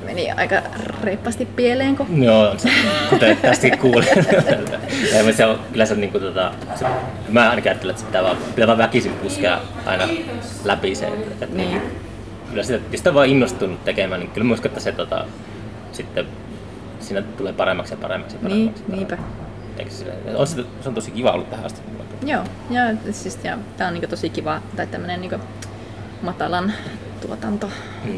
[0.04, 0.62] meni aika
[1.02, 2.56] reippaasti pieleen, kun Joo,
[3.10, 4.08] kuten tästäkin kuulin.
[5.14, 6.86] Ei, mutta se on, kyllä se on niinku tota, se,
[7.28, 10.08] mä ainakin ajattelen, että se pitää vaan, pitää vaan väkisin puskea aina
[10.64, 11.06] läpi se.
[11.06, 11.82] Että, että Niin.
[12.50, 15.24] Kyllä sitä, jos sitä on vaan innostunut tekemään, niin kyllä mä uskon, että se tota,
[15.92, 16.26] sitten
[17.00, 18.96] siinä tulee paremmaksi ja paremmaksi ja Niin, paremmaksi.
[18.96, 19.18] niinpä.
[19.78, 21.80] Eikö se, on, se, se on tosi kiva ollut tähän asti.
[22.26, 22.82] Joo, ja
[23.12, 25.36] siis ja, tää on niinku tosi kiva, tai tämmönen niinku
[26.22, 26.72] matalan
[27.20, 27.70] tuotanto.
[28.04, 28.12] Mm.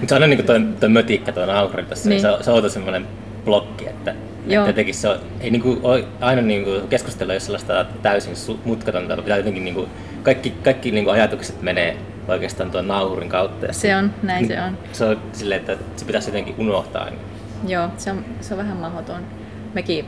[0.00, 2.22] Mutta se on aina niin toi, toi mötikkä tuo nauhuri tässä, niin.
[2.22, 2.36] Niin.
[2.38, 3.08] se, se on outo semmoinen
[3.44, 4.14] blokki, että,
[4.46, 4.62] Joo.
[4.62, 8.34] että jotenkin se on, ei niinku ole aina niinku keskustella jos sellaista täysin
[8.64, 9.88] mutkatonta, pitää jotenkin niinku,
[10.22, 11.96] kaikki, kaikki niinku ajatukset menee
[12.28, 13.72] oikeastaan tuon nauhurin kautta.
[13.72, 14.78] Se on, näin niin se on.
[14.92, 17.10] Se on silleen, että se pitäisi jotenkin unohtaa.
[17.10, 17.20] Niin.
[17.66, 19.22] Joo, se on, se on vähän mahdoton.
[19.74, 20.04] Mekin,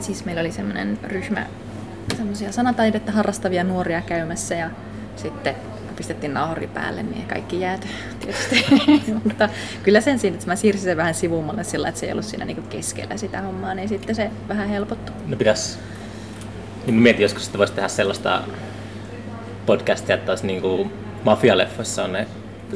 [0.00, 1.46] siis meillä oli semmoinen ryhmä
[2.16, 4.70] semmoisia sanataidetta harrastavia nuoria käymässä ja
[5.16, 5.54] sitten
[5.96, 7.88] pistettiin nauhuri päälle, niin kaikki jääty
[8.20, 8.66] tietysti.
[9.24, 9.48] Mutta
[9.82, 12.44] kyllä sen siinä, että mä siirsin sen vähän sivummalle sillä, että se ei ollut siinä
[12.44, 15.14] niinku keskellä sitä hommaa, niin sitten se vähän helpottui.
[15.26, 15.78] No pitäisi,
[16.86, 18.42] niin mietin joskus, että voisi tehdä sellaista
[19.66, 20.90] podcastia, että olisi niinku
[21.24, 22.26] mafialeffoissa on ne,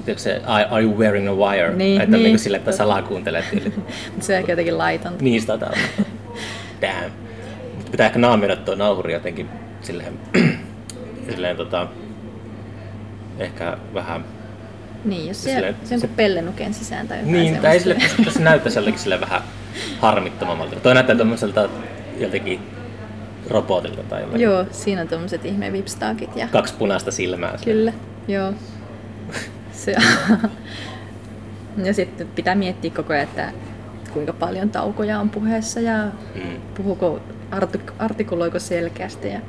[0.04, 1.74] tiedätkö se Are you wearing a wire?
[1.74, 2.24] Niin, että niin.
[2.24, 3.02] niinku sille, että salaa.
[3.10, 3.30] Mutta
[4.20, 5.24] se on ehkä jotenkin laitonta.
[5.24, 5.78] Niin sitä täällä.
[6.82, 7.12] Damn.
[7.76, 9.48] Mutta pitää ehkä naamioida tuo nauhuri jotenkin
[9.82, 10.18] silleen,
[11.30, 11.88] silleen tota,
[13.38, 14.24] ehkä vähän...
[15.04, 18.40] Niin, jos se, se on kuin pellenuken sisään tai jotain Niin, tai ei sille, tässä
[18.40, 19.42] näyttäisi jollekin sille vähän
[20.00, 20.76] harmittomammalta.
[20.80, 21.68] Toi näyttää tommoselta
[22.18, 22.60] jotenkin
[23.50, 24.40] robotilta tai jollakin.
[24.44, 27.54] Joo, siinä on tuommoiset ihme vipstaakit ja Kaksi punaista silmää.
[27.64, 27.92] Kyllä,
[28.28, 28.52] joo.
[29.72, 29.94] Se,
[31.84, 33.52] ja sitten pitää miettiä koko ajan, että
[34.12, 36.60] kuinka paljon taukoja on puheessa ja Mm.
[36.74, 37.20] puhuuko,
[37.52, 39.40] artik- artikuloiko selkeästi ja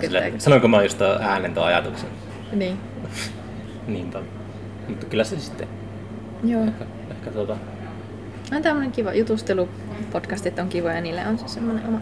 [0.00, 2.08] sille, sanoinko mä just tuon äänen tuon ajatuksen?
[2.52, 2.78] Niin,
[3.86, 4.22] Niinpä.
[4.88, 5.68] Mutta kyllä se sitten
[6.44, 6.64] joo.
[6.64, 7.56] ehkä, ehkä tuota,
[8.56, 9.68] On tämmöinen kiva jutustelu.
[10.12, 12.00] Podcastit on kivoja ja niille on se semmoinen oma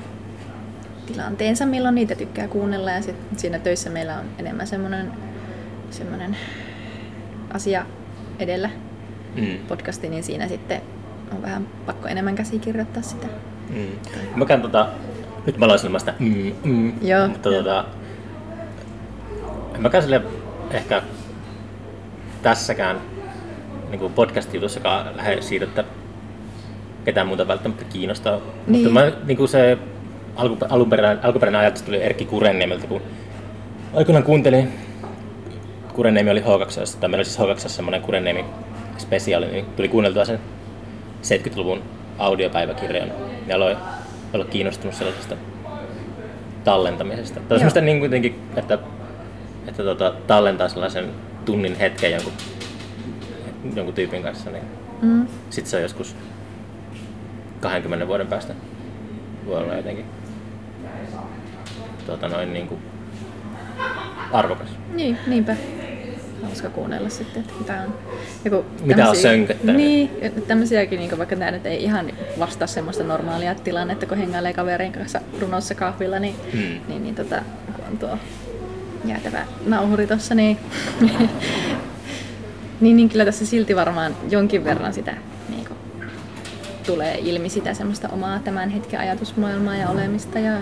[1.07, 2.91] tilanteensa, milloin niitä tykkää kuunnella.
[2.91, 5.13] Ja sit siinä töissä meillä on enemmän semmoinen,
[5.91, 6.37] semmoinen
[7.55, 7.87] asia
[8.39, 8.71] edellä
[9.37, 9.59] mm.
[9.69, 10.83] podcasti, niin siinä sitten
[11.33, 13.27] on vähän pakko enemmän käsikirjoittaa sitä.
[13.71, 13.87] Mm.
[14.37, 14.89] Mä käyn tota,
[15.47, 17.85] nyt mä aloin sanomaan sitä mm, mm, Joo, mutta tota,
[19.75, 20.23] en mä käyn sille
[20.71, 21.03] ehkä
[22.43, 23.01] tässäkään
[23.91, 25.85] niin podcast-jutussakaan lähde siitä, että
[27.05, 28.39] ketään muuta välttämättä kiinnostaa.
[28.67, 28.83] Niin.
[28.83, 29.79] Mutta mä, niin kuin se
[30.37, 33.03] alku, alkuperäinen, alkuperäinen ajatus tuli Erkki Kurenniemeltä, kun
[33.95, 34.73] aikoinaan kuuntelin,
[35.95, 38.45] Kurenniemi oli H2, tai meillä oli siis H2 semmoinen Kurenniemi
[38.99, 40.41] spesiaali, niin tuli kuunneltua sen
[41.23, 41.83] 70-luvun
[42.19, 43.13] audiopäiväkirjan
[43.47, 43.77] ja aloin
[44.33, 45.37] olla kiinnostunut sellaisesta
[46.65, 47.41] tallentamisesta.
[47.41, 48.79] Tai niin kuitenkin, että,
[49.69, 51.11] että tota, tallentaa sellaisen
[51.45, 52.33] tunnin hetken jonkun,
[53.77, 54.65] jonkun tyypin kanssa, niin
[55.03, 55.27] Mm.
[55.51, 56.17] sitten se on joskus
[57.61, 58.55] 20 vuoden päästä
[59.47, 60.05] voi olla jotenkin
[62.07, 62.81] tuota, noin niin kuin
[64.33, 64.69] arvokas.
[64.95, 65.57] Niin, niinpä.
[66.43, 67.95] Hauska kuunnella sitten, että mitä on.
[68.45, 69.77] Joku Mitä on sönköttänyt.
[69.77, 70.11] Niin,
[70.49, 75.21] tämmöisiäkin, niin vaikka tämä nyt ei ihan vastaa semmoista normaalia tilannetta, kun hengailee kaverin kanssa
[75.41, 76.61] runossa kahvilla, niin, Mm.
[76.89, 77.43] niin, niin tota,
[77.77, 78.19] kun on tuo
[79.05, 80.59] jäätävä nauhuri tossa, niin
[82.81, 85.15] Niin, niin kyllä tässä silti varmaan jonkin verran sitä
[85.49, 85.79] niin kuin,
[86.87, 90.39] tulee ilmi sitä semmoista omaa tämän hetken ajatusmaailmaa ja olemista.
[90.39, 90.53] Ja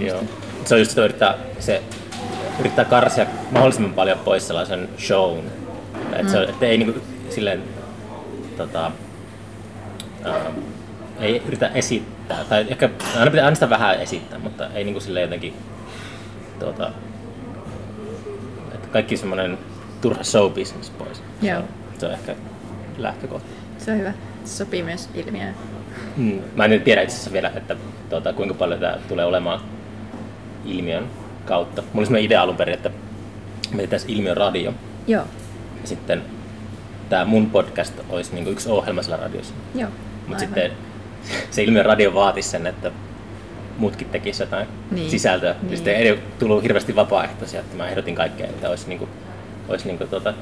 [0.00, 0.22] Joo.
[0.64, 1.82] Se on just sitä yrittää, se
[2.60, 5.38] yrittää karsia mahdollisimman paljon pois sellaisen shown.
[6.12, 6.28] Et mm.
[6.28, 7.00] se, et ei niinku
[7.30, 7.62] silleen,
[8.56, 8.90] tota,
[10.24, 10.50] ää,
[11.20, 15.22] ei yritä esittää, tai ehkä aina pitää aina sitä vähän esittää, mutta ei niinku silleen
[15.22, 15.54] jotenkin,
[16.58, 16.92] tota, että
[18.92, 19.58] kaikki semmoinen
[20.00, 21.22] turha show business pois.
[21.42, 21.60] Joo.
[21.60, 21.64] Se, on,
[22.00, 22.34] se on ehkä
[22.98, 23.48] lähtökohta.
[23.78, 24.12] se on hyvä.
[24.44, 25.54] Se sopii myös ilmiöön.
[26.16, 26.38] Mm.
[26.56, 27.76] Mä en nyt tiedä itse asiassa vielä, että
[28.10, 29.60] tuota, kuinka paljon tämä tulee olemaan
[30.64, 31.04] ilmiön
[31.44, 31.82] kautta.
[31.82, 32.90] Mulla oli sellainen idea alun perin, että
[33.70, 34.74] me tehtäisiin ilmiön radio.
[35.06, 35.24] Joo,
[35.82, 36.22] Ja sitten
[37.08, 39.54] tämä mun podcast olisi niinku yksi ohjelma siellä radiossa.
[39.74, 39.90] joo.
[40.26, 40.72] Mutta sitten
[41.50, 42.90] se ilmiön radio vaatisi sen, että
[43.78, 45.10] muutkin tekisivät jotain Niin.
[45.10, 45.54] sisältöä.
[45.62, 45.76] Niin.
[45.76, 49.08] Sitten ei tullut hirveästi vapaaehtoisia, että mä ehdotin kaikkea, että olisi, niinku,
[49.68, 50.34] olisi niinku tota,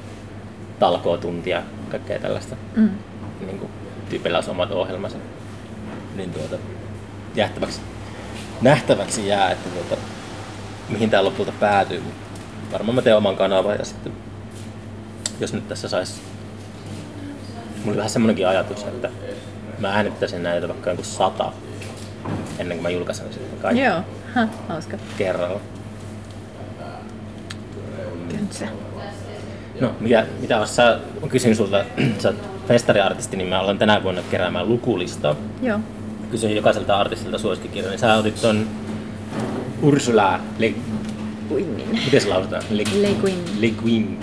[0.79, 2.57] talkootuntia, kaikkea tällaista.
[2.77, 2.91] Mm.
[3.47, 3.71] Niin kuin,
[4.11, 5.19] tyypeillä olisi omat ohjelmansa.
[6.17, 6.57] Niin tuota,
[7.35, 7.81] jähtäväksi,
[8.63, 10.03] nähtäväksi jää, että tuota,
[10.89, 12.03] mihin tämä lopulta päätyy.
[12.73, 14.13] Varmaan mä teen oman kanavan ja sitten
[15.41, 16.21] jos nyt tässä sais
[17.77, 19.11] Mulla oli vähän semmonenkin ajatus, että
[19.79, 21.53] mä äänittäisin näitä vaikka joku sata
[22.59, 24.01] ennen kuin mä julkaisen sitten kaikki Joo,
[24.35, 24.97] ha, hauska.
[25.19, 25.61] kerralla.
[28.31, 28.67] Köntsä.
[29.81, 30.99] No, mitä, mitä jos sä,
[31.29, 31.85] kysyn sulta,
[32.23, 32.37] sä oot
[32.69, 35.37] festariartisti, niin mä aloin tänä vuonna keräämään lukulistaa.
[35.63, 35.79] Joo.
[36.31, 38.67] Kysyin jokaiselta artistilta suosikkikirjan, niin sä otit ton
[39.83, 40.75] Ursula Le...
[41.53, 41.89] Quinnin.
[42.05, 42.63] Miten se lausutaan?
[42.71, 42.85] Le...
[43.01, 43.45] Le Guin.
[43.61, 44.19] Le Guin.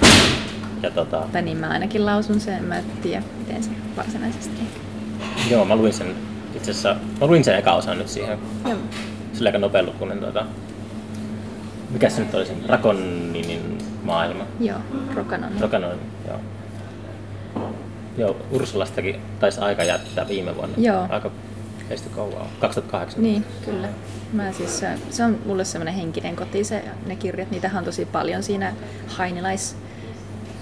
[0.84, 4.62] Ja tota, Tai niin mä ainakin lausun sen, en mä tiedä miten se varsinaisesti.
[5.50, 6.08] joo, mä luin sen
[6.64, 8.38] itse asiassa, mä luin sen eka osan nyt siihen.
[8.66, 8.78] Joo.
[9.40, 10.46] Oli aika nopealukuinen tota,
[11.90, 14.44] mikä se nyt oli sen Rakoninin maailma.
[14.60, 14.78] Joo,
[15.16, 15.52] Rokanon.
[15.60, 15.98] Rokanon,
[16.28, 16.40] joo.
[18.18, 20.76] Joo, Ursulastakin taisi aika jättää viime vuonna.
[20.78, 21.08] Joo.
[21.10, 21.32] Aika
[21.90, 22.46] kesti kauan.
[22.60, 23.24] 2008.
[23.24, 23.88] Niin, kyllä.
[24.34, 28.06] Mä siis, äh, se on mulle semmoinen henkinen koti, se, ne kirjat, niitähän on tosi
[28.06, 28.74] paljon siinä
[29.20, 29.76] Heinilais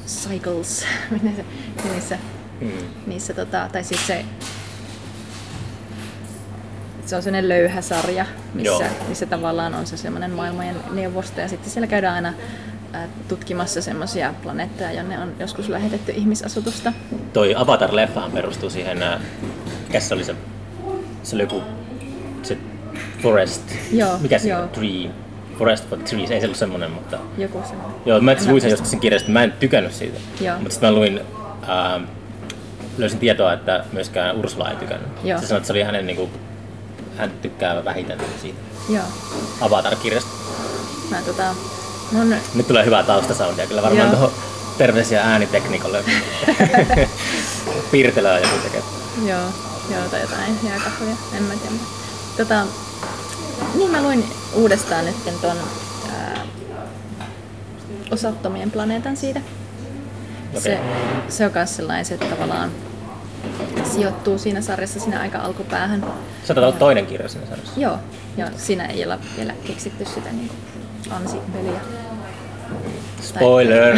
[0.08, 0.86] Cycles,
[1.93, 2.18] niissä,
[2.62, 2.68] Mm.
[3.08, 4.26] niissä tota, tai siis se,
[7.12, 8.84] se on sellainen löyhä sarja, missä, Joo.
[9.07, 12.34] missä tavallaan on se semmoinen maailmojen neuvosto ja sitten siellä käydään aina
[12.95, 16.93] äh, tutkimassa semmoisia planeettoja, jonne on joskus lähetetty ihmisasutusta.
[17.34, 19.20] Toi Avatar-leffahan perustuu siihen, ää,
[19.88, 20.36] mikä se oli se,
[21.24, 21.62] se oli joku,
[22.43, 22.57] se
[23.22, 24.62] Forest, Joo, mikä se joo.
[24.62, 25.09] on, Tree,
[25.57, 27.95] Forest for Trees, ei se ollut semmonen, mutta Joku semmoinen.
[28.05, 28.70] joo, mä luin sen muista.
[28.70, 30.55] joskus sen kirjasta, mä en tykännyt siitä, Joo.
[30.57, 31.20] mutta sitten mä luin,
[31.68, 31.99] ää,
[32.97, 35.09] löysin tietoa, että myöskään Ursula ei tykännyt.
[35.24, 35.39] Joo.
[35.41, 36.30] Se sanoi, että se oli hänen niinku,
[37.22, 38.59] hän tykkää vähiten siitä
[38.89, 39.03] Joo.
[39.61, 40.32] Avatar-kirjasta.
[41.09, 41.55] Mä tota,
[42.11, 44.15] mun Nyt tulee hyvää taustasoundia, kyllä varmaan Joo.
[44.15, 44.32] tuohon
[44.78, 46.03] terveisiä äänitekniikolle.
[47.91, 48.84] Piirtelöä joku tekee.
[49.26, 49.41] Joo,
[49.89, 51.76] joo, tai jotain jääkahvia, en mä tiedä.
[52.38, 52.65] Tota,
[53.76, 55.57] niin mä luin uudestaan nyt ton
[56.11, 56.45] ää,
[58.11, 59.41] osattomien planeetan siitä.
[60.53, 60.91] Se, Okei.
[61.30, 62.72] se on myös sellainen, se tavallaan
[63.84, 66.06] sijoittuu siinä sarjassa siinä aika alkupäähän.
[66.44, 67.80] Sä olla toinen kirja siinä sarjassa.
[67.80, 67.98] Joo,
[68.38, 70.52] joo, siinä ei olla vielä keksitty sitä niin
[71.10, 71.80] ansipeliä.
[73.22, 73.98] Spoiler!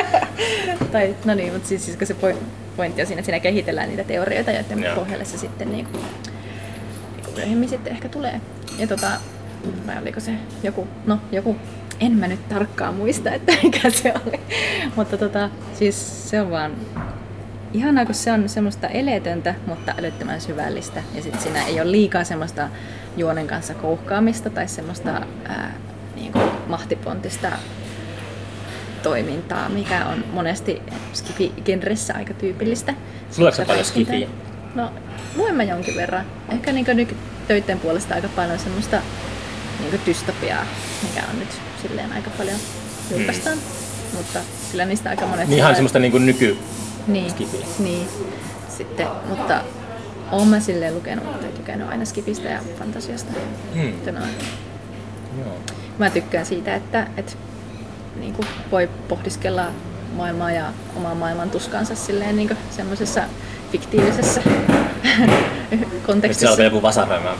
[0.92, 2.38] tai, no niin, mutta siis, siis se poi-
[2.76, 4.94] pointti on siinä, että siinä kehitellään niitä teorioita, joiden Joo.
[4.94, 6.04] pohjalle se sitten niin kuin,
[7.14, 8.40] niin kuin myöhemmin sitten ehkä tulee.
[8.78, 9.10] Ja tota,
[9.86, 10.32] vai oliko se
[10.62, 11.56] joku, no joku,
[12.00, 14.40] en mä nyt tarkkaan muista, että mikä se oli.
[14.96, 16.72] mutta tota, siis se on vaan
[17.72, 21.02] ihanaa, kun se on semmoista eletöntä, mutta älyttömän syvällistä.
[21.14, 22.68] Ja sitten siinä ei ole liikaa semmoista
[23.16, 25.10] juonen kanssa kouhkaamista tai semmoista
[25.48, 25.74] ää,
[26.14, 27.48] niin kuin mahtipontista
[29.02, 32.94] toimintaa, mikä on monesti skifi-genressä aika tyypillistä.
[33.38, 34.28] Luetko sä paljon skifiä?
[34.74, 34.92] No,
[35.36, 36.24] luen mä jonkin verran.
[36.48, 39.00] Ehkä niin nykytöiden puolesta aika paljon semmoista
[39.80, 40.64] niin dystopiaa,
[41.02, 41.48] mikä on nyt
[41.82, 42.56] silleen aika paljon
[43.10, 43.58] julkaistaan.
[44.16, 44.38] Mutta
[44.70, 45.48] kyllä niistä aika monet...
[45.48, 46.58] Niin ihan semmoista niinku nyky...
[47.06, 47.66] niin, skifiä.
[47.78, 48.08] Niin.
[48.68, 49.60] Sitten, mutta
[50.32, 53.32] oon mä silleen lukenut tai tykännyt aina skipistä ja fantasiasta.
[53.74, 53.92] Hmm.
[55.38, 55.56] Joo.
[55.98, 57.32] Mä tykkään siitä, että, että
[58.16, 59.66] niin kuin voi pohdiskella
[60.16, 63.22] maailmaa ja omaa maailman tuskansa silleen niin semmoisessa
[63.72, 64.40] fiktiivisessä
[65.70, 66.50] Nyt se kontekstissa.
[66.50, 67.36] alkaa joku vasaroimaan.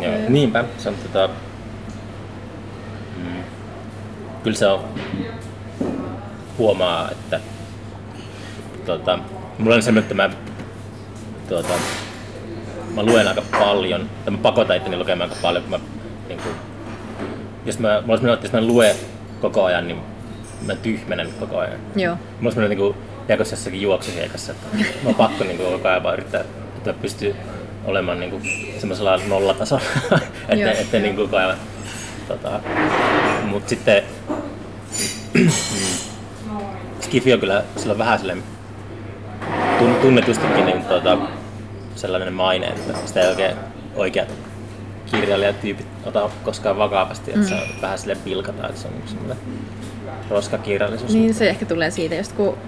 [0.00, 0.12] Joo.
[0.12, 0.28] Joo.
[0.28, 0.64] Niinpä.
[0.78, 1.28] Se on tota...
[3.16, 3.42] Mm.
[4.42, 4.84] Kyllä se on...
[6.58, 7.40] Huomaa, että...
[8.86, 9.18] Tota,
[9.58, 10.30] mulla on semmoinen, että mä...
[11.48, 11.72] Tota,
[12.94, 15.78] mä luen aika paljon, tai mä pakotan itteni lukemaan aika paljon, kun mä,
[16.28, 16.54] niin kuin,
[17.64, 18.96] jos mä, mulla olisi että jos mä en lue
[19.40, 19.98] koko ajan, niin
[20.66, 21.78] mä tyhmenen koko ajan.
[21.96, 22.14] Joo.
[22.14, 22.94] Mulla on semmoinen niin
[23.28, 26.40] jakos jossakin juoksuhiekassa, että mä oon pakko niin kuin, koko ajan vaan yrittää,
[26.76, 27.36] että mä pystyy
[27.84, 28.42] olemaan niin kuin,
[28.78, 29.84] semmoisella nollatasolla,
[30.48, 31.56] että ettei niin koko ajan.
[32.28, 32.60] Tota,
[33.44, 34.02] mut sitten
[37.00, 38.42] Skifi on kyllä, sillä on vähän silleen
[39.94, 41.18] tunnetustikin niin, tota,
[41.96, 43.56] sellainen maine, että sitä ei oikein
[43.94, 44.28] oikeat
[45.10, 47.48] kirjailijatyypit ota koskaan vakavasti, että mm.
[47.48, 49.36] se vähän sille pilkataan, että se on semmoinen
[50.30, 51.12] roskakirjallisuus.
[51.12, 52.58] Niin se ehkä tulee siitä, just kun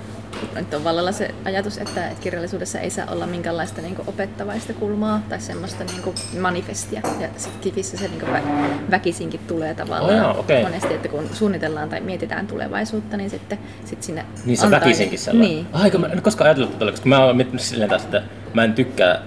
[0.54, 5.40] nyt on vallalla se ajatus, että kirjallisuudessa ei saa olla minkäänlaista niin opettavaista kulmaa tai
[5.40, 7.00] semmoista niin manifestia.
[7.20, 10.62] Ja sitten kifissä se niin vä- väkisinkin tulee tavallaan Oh okei.
[10.62, 14.80] monesti, että kun suunnitellaan tai mietitään tulevaisuutta, niin sitten sit sinne Niin se on antaa
[14.80, 15.50] väkisinkin ne- sellainen.
[15.56, 15.66] Niin.
[15.72, 18.22] Ah, eikö mä en koskaan ajatellut tätä, koska mä oon miettinyt silleen taas, että
[18.54, 19.22] mä en tykkää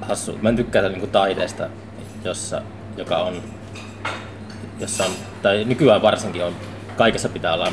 [0.00, 1.68] hassu, mä en tykkää niin taiteesta,
[2.24, 2.62] jossa,
[2.96, 3.42] joka on,
[4.80, 5.10] jossa on,
[5.42, 6.52] tai nykyään varsinkin on,
[6.96, 7.72] kaikessa pitää olla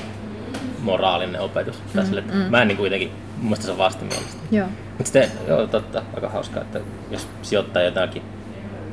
[0.86, 1.81] moraalinen opetus.
[1.93, 4.41] Mm, sille, että Mä en niin kuitenkin, mun mielestä se on vastenmielistä.
[4.51, 4.67] Joo.
[4.67, 6.79] Mutta sitten, joo totta, aika hauskaa, että
[7.11, 8.21] jos sijoittaa jotakin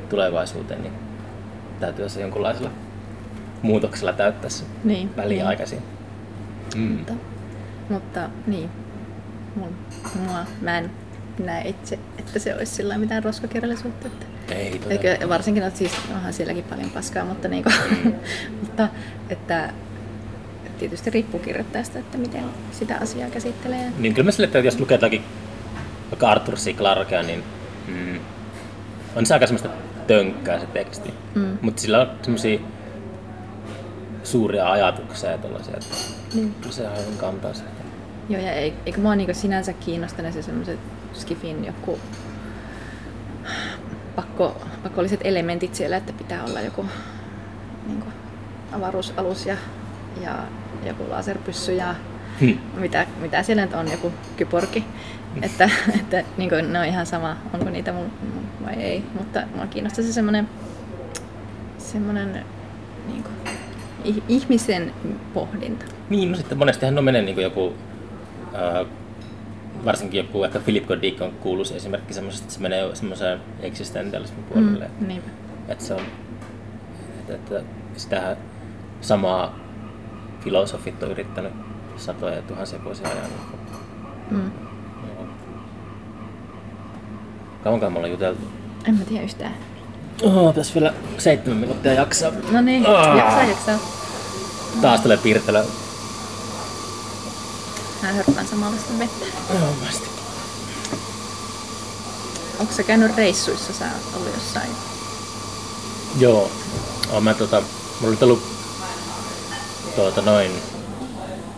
[0.09, 0.93] tulevaisuuteen, niin
[1.79, 2.69] täytyy se jonkunlaisella
[3.61, 5.79] muutoksella täyttää se Niin, väliaikaisin.
[6.75, 6.81] Mm.
[6.81, 7.13] Mutta,
[7.89, 8.69] mutta niin,
[9.55, 9.75] mun,
[10.25, 10.91] mua, mä en
[11.39, 14.07] näe itse, että se olisi sillä mitään roskakirjallisuutta.
[14.07, 14.25] Että,
[14.55, 15.01] Ei todella.
[15.11, 17.69] eikö, varsinkin, että siis onhan sielläkin paljon paskaa, mutta, niinku,
[18.61, 18.87] mutta
[19.29, 19.69] että
[20.89, 23.91] tietysti riippuu kirjoittajasta, että miten sitä asiaa käsittelee.
[23.99, 25.21] Niin kyllä mä sille, että jos lukee jotakin
[26.11, 26.75] vaikka Arthur C.
[26.77, 27.43] Clarkea, niin
[27.87, 28.19] mm,
[29.15, 29.69] on se aika semmoista
[30.07, 31.13] tönkkää se teksti.
[31.35, 31.57] Mm.
[31.61, 32.59] Mutta sillä on semmoisia
[34.23, 35.95] suuria ajatuksia ja tollaisia, että
[36.33, 36.55] Niin.
[36.61, 37.69] kyllä se aivan kantaa sitä.
[38.29, 40.79] Joo, ja ei- eikö mua niinku sinänsä kiinnosta ne se semmoiset
[41.13, 41.99] Skifin joku
[44.15, 46.85] pakko, pakolliset elementit siellä, että pitää olla joku
[47.87, 48.07] niinku,
[48.71, 49.57] avaruusalus ja,
[50.21, 50.35] ja
[50.87, 51.95] joku laserpyssy ja
[52.41, 52.57] Hmm.
[52.77, 54.83] mitä, mitä siellä nyt on, joku kyborgi.
[55.41, 55.69] Että,
[55.99, 59.03] että niin kuin, ne on ihan sama, onko niitä mun, mun vai ei.
[59.17, 60.49] Mutta mua kiinnostaa se semmoinen,
[61.77, 62.45] semmoinen
[63.07, 63.35] niin kuin,
[64.27, 64.93] ihmisen
[65.33, 65.85] pohdinta.
[66.09, 67.73] Niin, no sitten monestihan no menee niin kuin joku,
[68.53, 68.85] ää,
[69.85, 71.01] varsinkin joku ehkä Philip K.
[71.01, 74.89] Dick on kuuluisa esimerkki semmoisesta, että se menee semmoiseen eksistentialismin puolelle.
[74.99, 75.07] Mm.
[75.07, 75.29] niinpä.
[75.67, 76.01] Että se on,
[77.19, 77.63] että, että
[77.97, 78.37] sitä
[79.01, 79.62] samaa
[80.43, 81.53] filosofit on yrittänyt
[81.97, 83.25] satoja ja tuhansia vuosia ajan.
[84.31, 84.51] Mm.
[85.07, 85.25] Joo.
[87.63, 88.41] Kauankaan me ollaan juteltu?
[88.85, 89.55] En mä tiedä yhtään.
[90.23, 92.31] Oh, tässä vielä seitsemän minuuttia jaksaa.
[92.51, 93.17] No niin, Ah.
[93.17, 93.79] jaksaa, jaksaa.
[94.81, 95.63] Taas tulee piirtelö.
[98.01, 99.25] Mä hörppään samalla sitä vettä.
[99.53, 100.07] Varmasti.
[102.59, 103.73] Onko sä käynyt reissuissa?
[103.73, 104.69] Sä oot ollut jossain.
[106.19, 106.51] Joo.
[107.11, 107.61] Oon mä tota,
[108.01, 108.43] mulla on ollut
[109.95, 110.51] tuota noin,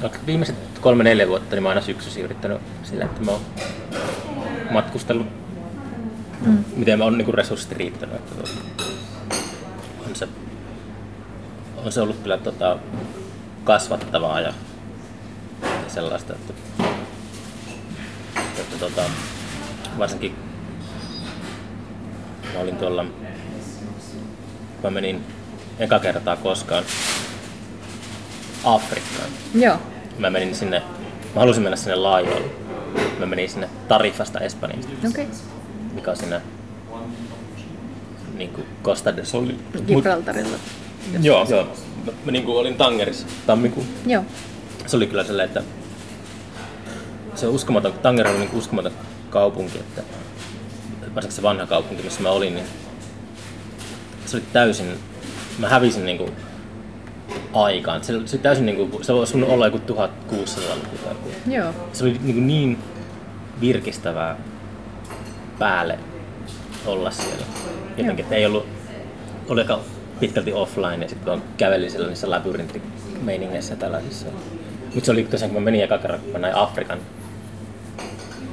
[0.01, 3.41] no, viimeiset kolme neljä vuotta, niin mä oon aina syksyisin yrittänyt sillä, että mä oon
[4.71, 5.27] matkustellut.
[6.45, 6.63] Mm.
[6.75, 8.15] Miten mä oon niinku resurssit riittänyt.
[8.15, 8.51] Että tuota,
[10.07, 10.27] on, se,
[11.85, 12.77] on se ollut kyllä tota,
[13.63, 14.53] kasvattavaa ja,
[15.63, 16.53] ja sellaista, että,
[18.59, 19.01] että tota,
[19.97, 20.35] varsinkin
[22.53, 23.05] mä olin tuolla
[24.83, 25.23] mä menin
[25.79, 26.83] eka kertaa koskaan
[28.65, 29.29] Afrikkaan.
[29.55, 29.77] Joo.
[30.19, 30.79] Mä menin sinne,
[31.35, 32.47] mä halusin mennä sinne laajoille.
[33.19, 35.23] Mä menin sinne Tarifasta Espanjasta, Okei.
[35.23, 35.35] Okay.
[35.93, 36.41] mikä on siinä
[38.37, 39.45] niin kuin Costa de Sol.
[39.87, 40.57] Gibraltarilla.
[41.21, 41.63] Joo, joo.
[42.05, 43.85] Mä, mä niin kuin olin Tangerissa tammikuun.
[44.05, 44.23] Joo.
[44.87, 45.71] Se oli kyllä sellainen, että
[47.35, 48.91] se on uskomaton, Tanger oli niin kuin uskomaton
[49.29, 50.01] kaupunki, että
[51.15, 52.65] varsinkin se vanha kaupunki, missä mä olin, niin
[54.25, 54.99] se oli täysin,
[55.59, 56.31] mä hävisin niin kuin
[57.55, 58.03] aikaan.
[58.03, 61.29] Se se täysin niin kuin, se olisi voinut olla joku 1600-luku tai joku.
[61.51, 61.73] Joo.
[61.93, 62.77] Se oli niin, kuin niin
[63.61, 64.37] virkistävää
[65.59, 65.99] päälle
[66.85, 67.45] olla siellä.
[67.97, 68.65] Jotenkin, että ei ollut,
[69.49, 69.79] oli aika
[70.19, 74.25] pitkälti offline ja sitten vaan kävelin siellä niissä labyrinttimeiningeissä ja tällaisissa.
[74.93, 76.97] Mutta se oli tosiaan, kun mä menin eka kerran, kun mä näin Afrikan,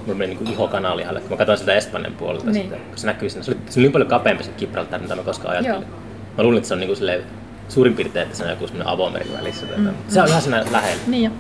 [0.07, 2.55] mulla meni niin iho kanalihalle, kun mä katsoin sitä Espanjan puolelta, Niin.
[2.63, 3.45] sitten, kun se näkyy siinä.
[3.45, 5.81] Se oli, se oli niin paljon kapeampi se Gibraltar, mitä mä koskaan ajattelin.
[5.81, 5.99] Joo.
[6.37, 7.23] Mä luulin, että se on niin kuin silleen,
[7.69, 9.67] suurin piirtein, että se on joku semmoinen avomeri välissä.
[9.77, 9.89] Mm.
[10.09, 11.03] Se on ihan siinä lähellä.
[11.07, 11.31] Niin jo.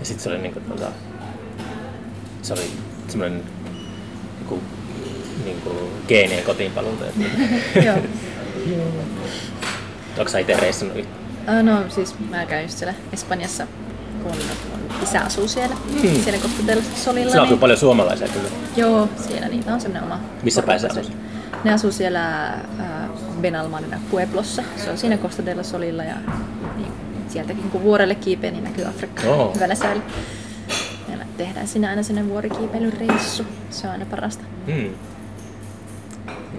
[0.00, 0.86] Ja sitten se oli niinku tota,
[2.42, 2.70] se oli
[3.08, 3.42] semmoinen
[4.38, 4.60] niinku,
[5.44, 5.70] niinku
[6.08, 7.04] geenien kotiinpaluuta.
[7.86, 7.96] Joo.
[10.18, 11.06] Onko sä itse reissannut yht-
[11.46, 13.66] Ah, no siis mä käyn just siellä Espanjassa,
[14.22, 15.76] kun mun isä asuu siellä.
[16.02, 16.22] Hmm.
[16.22, 17.30] Siellä Costa del Solilla.
[17.30, 18.48] Siellä asuu niin- paljon suomalaisia kyllä.
[18.76, 20.20] Joo, siellä niitä on semmoinen oma.
[20.42, 21.12] Missä päin se porukka.
[21.64, 22.56] Ne asuu siellä äh,
[23.40, 24.62] Benalmanina Pueblossa.
[24.76, 26.14] Se on siinä Costa del Solilla ja
[26.76, 26.92] niin,
[27.28, 29.52] sieltäkin kun vuorelle kiipee, niin näkyy Afrikka Oo.
[29.54, 30.02] hyvällä säällä.
[31.08, 33.46] Meillä tehdään siinä aina sellainen vuorikiipeilyreissu.
[33.70, 34.44] Se on aina parasta.
[34.66, 34.90] Mm.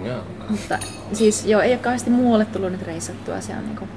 [0.04, 0.20] Joo.
[0.50, 0.78] Mutta
[1.12, 3.40] siis joo, ei ole kauheasti muualle tullut nyt reissattua.
[3.40, 3.88] Se on niinku,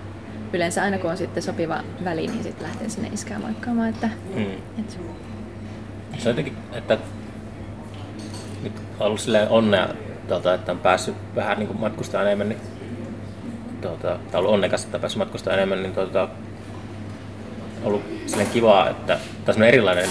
[0.53, 3.89] yleensä aina kun on sitten sopiva väli, niin sitten lähtee sinne iskään moikkaamaan.
[3.89, 4.41] Että, Mm.
[4.79, 4.89] et,
[6.17, 6.97] Se on jotenkin, että
[8.63, 9.87] nyt on ollut silleen onnea,
[10.29, 12.61] tuota, että on päässyt vähän niin kuin matkustaa enemmän, niin
[13.81, 16.29] tuota, tai ollut onnekas, että on päässyt matkustaa enemmän, niin tuota,
[17.83, 20.09] ollut silleen kivaa, että tässä on erilainen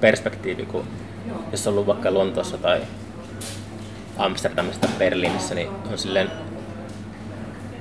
[0.00, 0.86] perspektiivi kuin
[1.52, 2.80] jos on ollut vaikka Lontoossa tai
[4.18, 6.30] Amsterdamissa tai Berliinissä, niin on silleen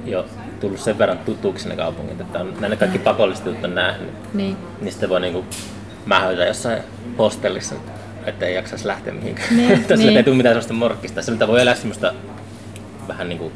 [0.06, 0.26] jo
[0.60, 4.58] tullut sen verran tutuksi ne kaupungit, että on nämä kaikki pakolliset jutut on nähnyt niin.
[4.82, 5.46] niin sitten voi niinku
[6.06, 6.84] mähöitä jossain
[7.18, 7.76] hostellissa,
[8.28, 9.58] että ei jaksaisi lähteä mihinkään.
[9.58, 10.18] Niin, Tässä niin.
[10.18, 11.22] ei tule mitään sellaista morkkista.
[11.22, 12.14] Se mitä voi elää semmoista
[13.08, 13.52] vähän niinku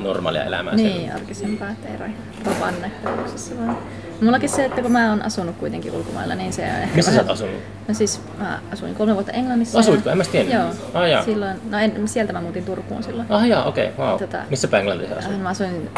[0.00, 0.74] normaalia elämää.
[0.74, 1.14] Niin, siellä.
[1.14, 3.78] arkisempaa, että ei ro- ropanne peruksessa vaan.
[4.22, 7.16] Mullakin se, että kun mä oon asunut kuitenkin ulkomailla, niin se on ehkä Missä sä
[7.16, 7.54] vähän- oot asunut?
[7.88, 9.78] No siis mä asuin kolme vuotta Englannissa.
[9.78, 10.10] Asuitko?
[10.10, 10.54] En mä tiennyt.
[10.54, 10.64] Joo.
[10.94, 11.24] Ah, jaa.
[11.24, 13.26] Silloin, no en, sieltä mä muutin Turkuun silloin.
[13.32, 14.20] Ah jaa, okei, okay, wow.
[14.20, 15.42] Tota- Missä päin Englannissa Äh, asuit?
[15.42, 15.90] Mä asuin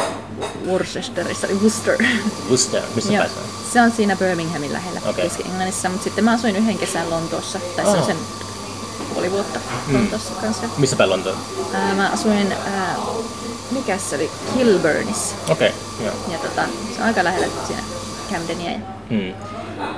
[0.67, 1.97] Worcesterissa, Worcester.
[2.49, 3.45] Worcester, missä päin se on?
[3.73, 5.25] se on siinä Birminghamin lähellä Okei.
[5.25, 8.07] Keski-Englannissa, mutta sitten mä asuin yhden kesän Lontoossa, tai Aha.
[8.07, 8.17] sen
[9.15, 9.95] puoli vuotta Mm.
[9.95, 10.63] Lontoossa kanssa.
[10.79, 11.37] Missä päin Lontoon?
[11.75, 12.97] Ää, mä asuin, ää,
[13.71, 15.35] mikä se oli, Kilburnissa.
[15.51, 16.15] Okei, okay, joo.
[16.33, 16.63] Ja tota,
[16.97, 17.83] se on aika lähellä siinä
[18.33, 18.71] Camdenia.
[18.71, 18.79] Ja,
[19.11, 19.35] Mm.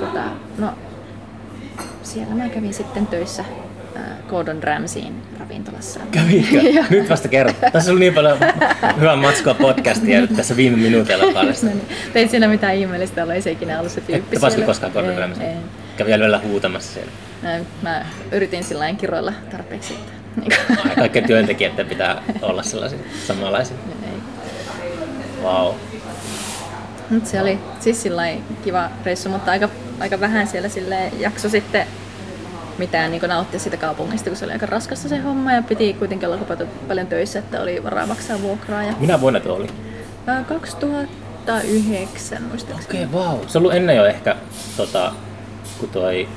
[0.01, 0.21] tota,
[0.59, 0.73] no,
[2.03, 3.45] siellä mä kävin sitten töissä
[3.97, 6.01] ää, Gordon Ramsayn ravintolassa.
[6.11, 6.57] Kävitkö?
[6.77, 6.85] Joo.
[6.91, 7.55] Nyt vasta kerran.
[7.73, 8.39] Tässä oli niin paljon
[9.01, 11.67] hyvää matskua podcastia nyt tässä viime minuutilla paljasta.
[11.67, 11.89] No niin.
[12.13, 14.67] Teit siinä mitään ihmeellistä, olla ei se ikinä ollut se tyyppi Et siellä.
[14.67, 15.47] koskaan Gordon Ramsay?
[15.97, 17.13] Kävi vielä huutamassa siellä.
[17.43, 20.53] Mä, mä yritin sillä lailla kiroilla tarpeeksi, että niin
[20.89, 23.77] Ai, Kaikkien työntekijöiden pitää olla sellaisia samanlaisia.
[24.03, 24.21] ei.
[25.43, 25.75] Wow.
[27.11, 28.05] Mut se oli siis
[28.65, 29.69] kiva reissu, mutta aika,
[30.01, 31.87] aika vähän siellä sille jakso sitten
[32.79, 36.29] mitään niin nauttia siitä kaupungista, kun se oli aika raskasta se homma ja piti kuitenkin
[36.29, 38.83] olla aika paljon töissä, että oli varaa maksaa vuokraa.
[38.83, 39.67] Ja, Minä vuonna tuo oli?
[40.27, 42.89] ää, 2009 muistaakseni.
[42.89, 43.47] Okei, okay, wow.
[43.47, 44.37] Se on ollut ennen jo ehkä,
[44.77, 45.13] tota,
[45.79, 46.29] kun toi...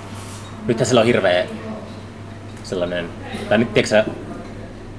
[0.67, 1.45] Nythän sillä on hirveä
[2.63, 3.09] sellainen...
[3.49, 4.05] Tai nyt tiedätkö sä,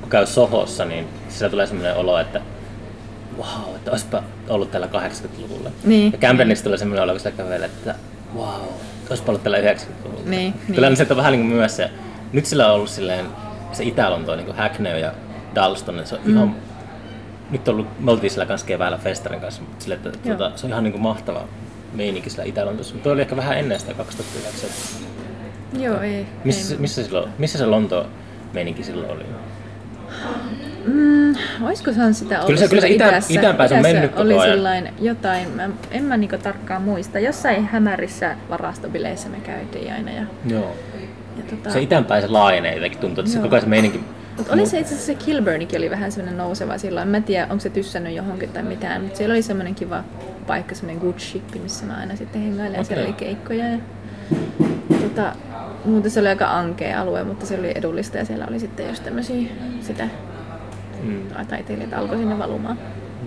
[0.01, 2.41] kun käy Sohossa, niin sillä tulee sellainen olo, että
[3.41, 5.71] wow, että olisipa ollut täällä 80-luvulla.
[5.85, 6.13] Niin.
[6.13, 7.95] Ja Camdenissa tulee sellainen olo, kun sillä kävelee, että
[8.37, 8.63] wow,
[9.11, 10.31] olisipa ollut täällä 90-luvulla.
[10.31, 10.97] Niin, Kyllä niin.
[10.97, 11.91] se on vähän niin kuin myös se,
[12.33, 13.27] nyt sillä on ollut silleen,
[13.73, 15.13] se Itä-Lontoon, niin kuin Hackney ja
[15.55, 16.37] Dalston, niin se on mm.
[16.37, 16.57] ihan,
[17.51, 20.67] nyt on ollut, me oltiin siellä kanssa keväällä festarin kanssa, mutta sille, että tuota, se
[20.67, 21.45] on ihan niin kuin mahtava
[21.93, 24.71] meininki sillä Itä-Lontoossa, mutta oli ehkä vähän ennen sitä 2009.
[25.79, 26.27] Joo, ei.
[26.45, 26.81] Missä, ei.
[26.81, 28.07] missä, silloin, missä se Lontoon
[28.53, 29.25] meininki silloin oli?
[30.85, 33.33] Mm, olisiko se sitä ollut Kyllä se- kyllä se itä- idässä?
[33.35, 34.57] itäänpäin se on mennyt koko oli ajan.
[34.57, 37.19] sillain jotain, mä, en mä niinku tarkkaan muista.
[37.19, 40.11] Jossain hämärissä varastobileissä me käytiin aina.
[40.11, 40.77] Ja, Joo.
[41.37, 43.43] ja tota, Se itänpäin se laajenee jotenkin tuntuu, että se Joo.
[43.43, 44.01] koko ajan se meininki...
[44.39, 47.03] Mut oli se itse asiassa se Kilburnikin oli vähän semmoinen nouseva silloin.
[47.03, 50.05] En mä tiedä, onko se tyssännyt johonkin tai mitään, mutta siellä oli semmoinen kiva
[50.47, 52.73] paikka, semmoinen good ship, missä mä aina sitten hengailen.
[52.73, 52.85] Okay.
[52.85, 53.79] Siellä oli keikkoja ja
[55.03, 55.33] tota,
[55.85, 59.05] muuten se oli aika ankea alue, mutta se oli edullista ja siellä oli sitten just
[59.05, 59.49] tämmöisiä
[59.81, 60.09] sitä
[61.03, 61.47] Mm.
[61.49, 62.79] taiteilijoita alkoi sinne valumaan.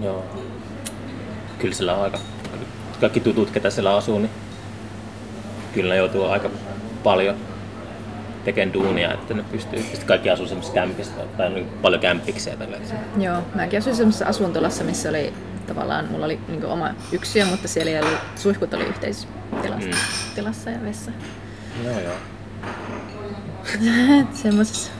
[0.01, 0.23] Joo.
[1.59, 2.19] Kyllä sillä on aika...
[2.99, 4.29] Kaikki tutut, ketä siellä asuu, niin
[5.73, 6.49] kyllä ne joutuu aika
[7.03, 7.35] paljon
[8.45, 9.79] tekemään duunia, että ne pystyy.
[9.81, 13.01] Sitten kaikki asuu semmoisessa kämpissä, tai niin paljon tällä hetkellä.
[13.17, 15.33] Joo, mäkin asuin semmoisessa asuntolassa, missä oli
[15.67, 20.35] tavallaan, mulla oli niin oma yksiö, mutta siellä ei ollut, suihkut oli yhteistilassa Mm.
[20.35, 21.11] tilassa ja vessa.
[21.83, 22.13] Joo, joo.
[24.33, 24.91] Semmoisessa.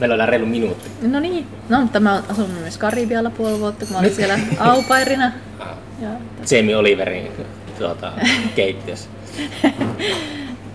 [0.00, 0.90] Meillä on reilu minuutti.
[1.08, 4.16] No niin, no mutta mä oon asunut myös Karibialla puoli vuotta, kun mä olin Nyt.
[4.16, 5.32] siellä aupairina.
[6.00, 6.08] Ja,
[6.50, 7.28] Jamie Oliverin
[7.78, 8.12] tuota,
[8.56, 9.08] keittiössä.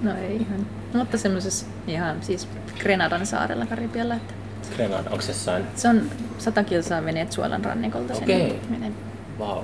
[0.01, 2.47] no ei ihan, mutta semmoisessa ihan siis
[2.80, 4.15] Grenadan saarella Karibialla.
[4.15, 4.34] Että
[4.76, 5.63] Grenada, onko se jossain?
[5.76, 6.01] se on
[6.38, 8.59] 100 kilsaa Venezuelan rannikolta Okei.
[8.70, 8.91] menee.
[9.39, 9.63] Wow.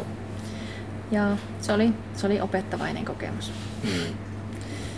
[1.12, 3.52] Ja se oli, se oli opettavainen kokemus.
[3.84, 3.90] Mm.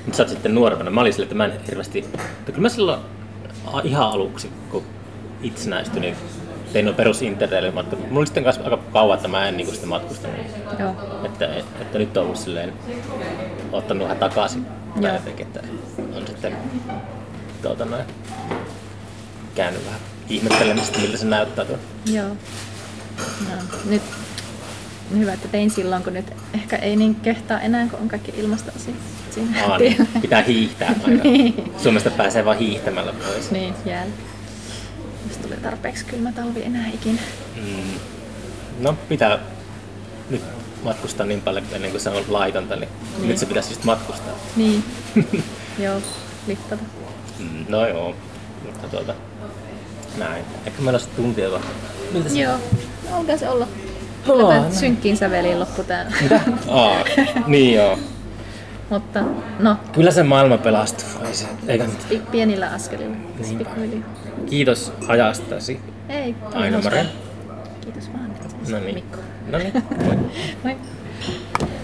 [0.06, 0.92] Nyt sä oot sitten nuorempana.
[0.92, 2.02] Mä olin sille, että mä en hirveästi...
[2.02, 3.02] Mutta kyllä mä silloin
[3.84, 4.84] ihan aluksi, kun
[5.42, 6.16] itsenäistyin, niin
[6.74, 8.00] tein nuo perus interrail-matkat.
[8.00, 10.38] Mulla oli sitten kanssa aika kauan, että mä en niinku sitä matkustanut.
[10.80, 10.96] Joo.
[11.24, 12.74] Että, että nyt on ollut silleen,
[13.72, 14.66] ottanut vähän takaisin.
[15.02, 15.14] Joo.
[15.14, 15.60] jotenkin, että
[16.16, 16.58] on sitten
[17.62, 18.04] tuota noin,
[19.56, 20.00] käynyt vähän
[20.30, 21.78] ihmettelemistä, miltä se näyttää tuo.
[22.06, 22.30] Joo.
[23.50, 23.56] No,
[23.86, 24.02] nyt
[25.18, 28.96] hyvä, että tein silloin, kun nyt ehkä ei niin kehtaa enää, kun on kaikki ilmastoasiat
[29.46, 29.66] siinä.
[29.68, 31.24] Aa, niin, pitää hiihtää aina.
[31.38, 31.72] Niin.
[31.78, 33.52] Suomesta pääsee vaan hiihtämällä pois.
[33.52, 34.14] niin, jäällä.
[35.28, 37.22] Jos tuli tarpeeksi kylmä talvi enää ikinä.
[37.56, 38.00] Mm.
[38.80, 39.40] No pitää
[40.30, 40.42] nyt
[40.84, 43.28] matkustaa niin paljon ennen kuin se on laitonta, niin, Niin.
[43.30, 44.34] nyt se pitäisi just matkustaa.
[44.56, 44.84] Niin.
[45.84, 46.02] Joo,
[46.48, 46.84] lippata.
[47.40, 48.16] Mm, No joo,
[48.66, 49.14] mutta tuota,
[50.18, 50.44] näin.
[50.66, 51.64] Ehkä meillä olisi tuntia vaan.
[52.12, 52.40] Miltä se?
[52.40, 52.56] Joo,
[53.12, 53.68] alkaa se olla.
[54.50, 54.76] Näin.
[54.76, 56.12] synkkiin säveliin loppu tää.
[56.22, 56.42] Mitä?
[56.68, 57.04] Aa,
[57.48, 58.00] niin joo.
[58.90, 59.24] Mutta
[59.60, 62.10] no, Kyllä se maailma pelastuu, ei se, eikä mitään.
[62.10, 63.16] pi- pienillä askelilla.
[63.40, 63.70] Niinpä.
[64.46, 65.80] Kiitos ajastasi,
[66.10, 66.80] Ei, Aino.
[67.82, 68.32] Kiitos vaan.
[68.70, 68.96] No niin.
[68.96, 69.18] Mikko.
[69.52, 69.74] No niin,
[70.06, 70.18] moi.
[70.64, 70.76] Moi.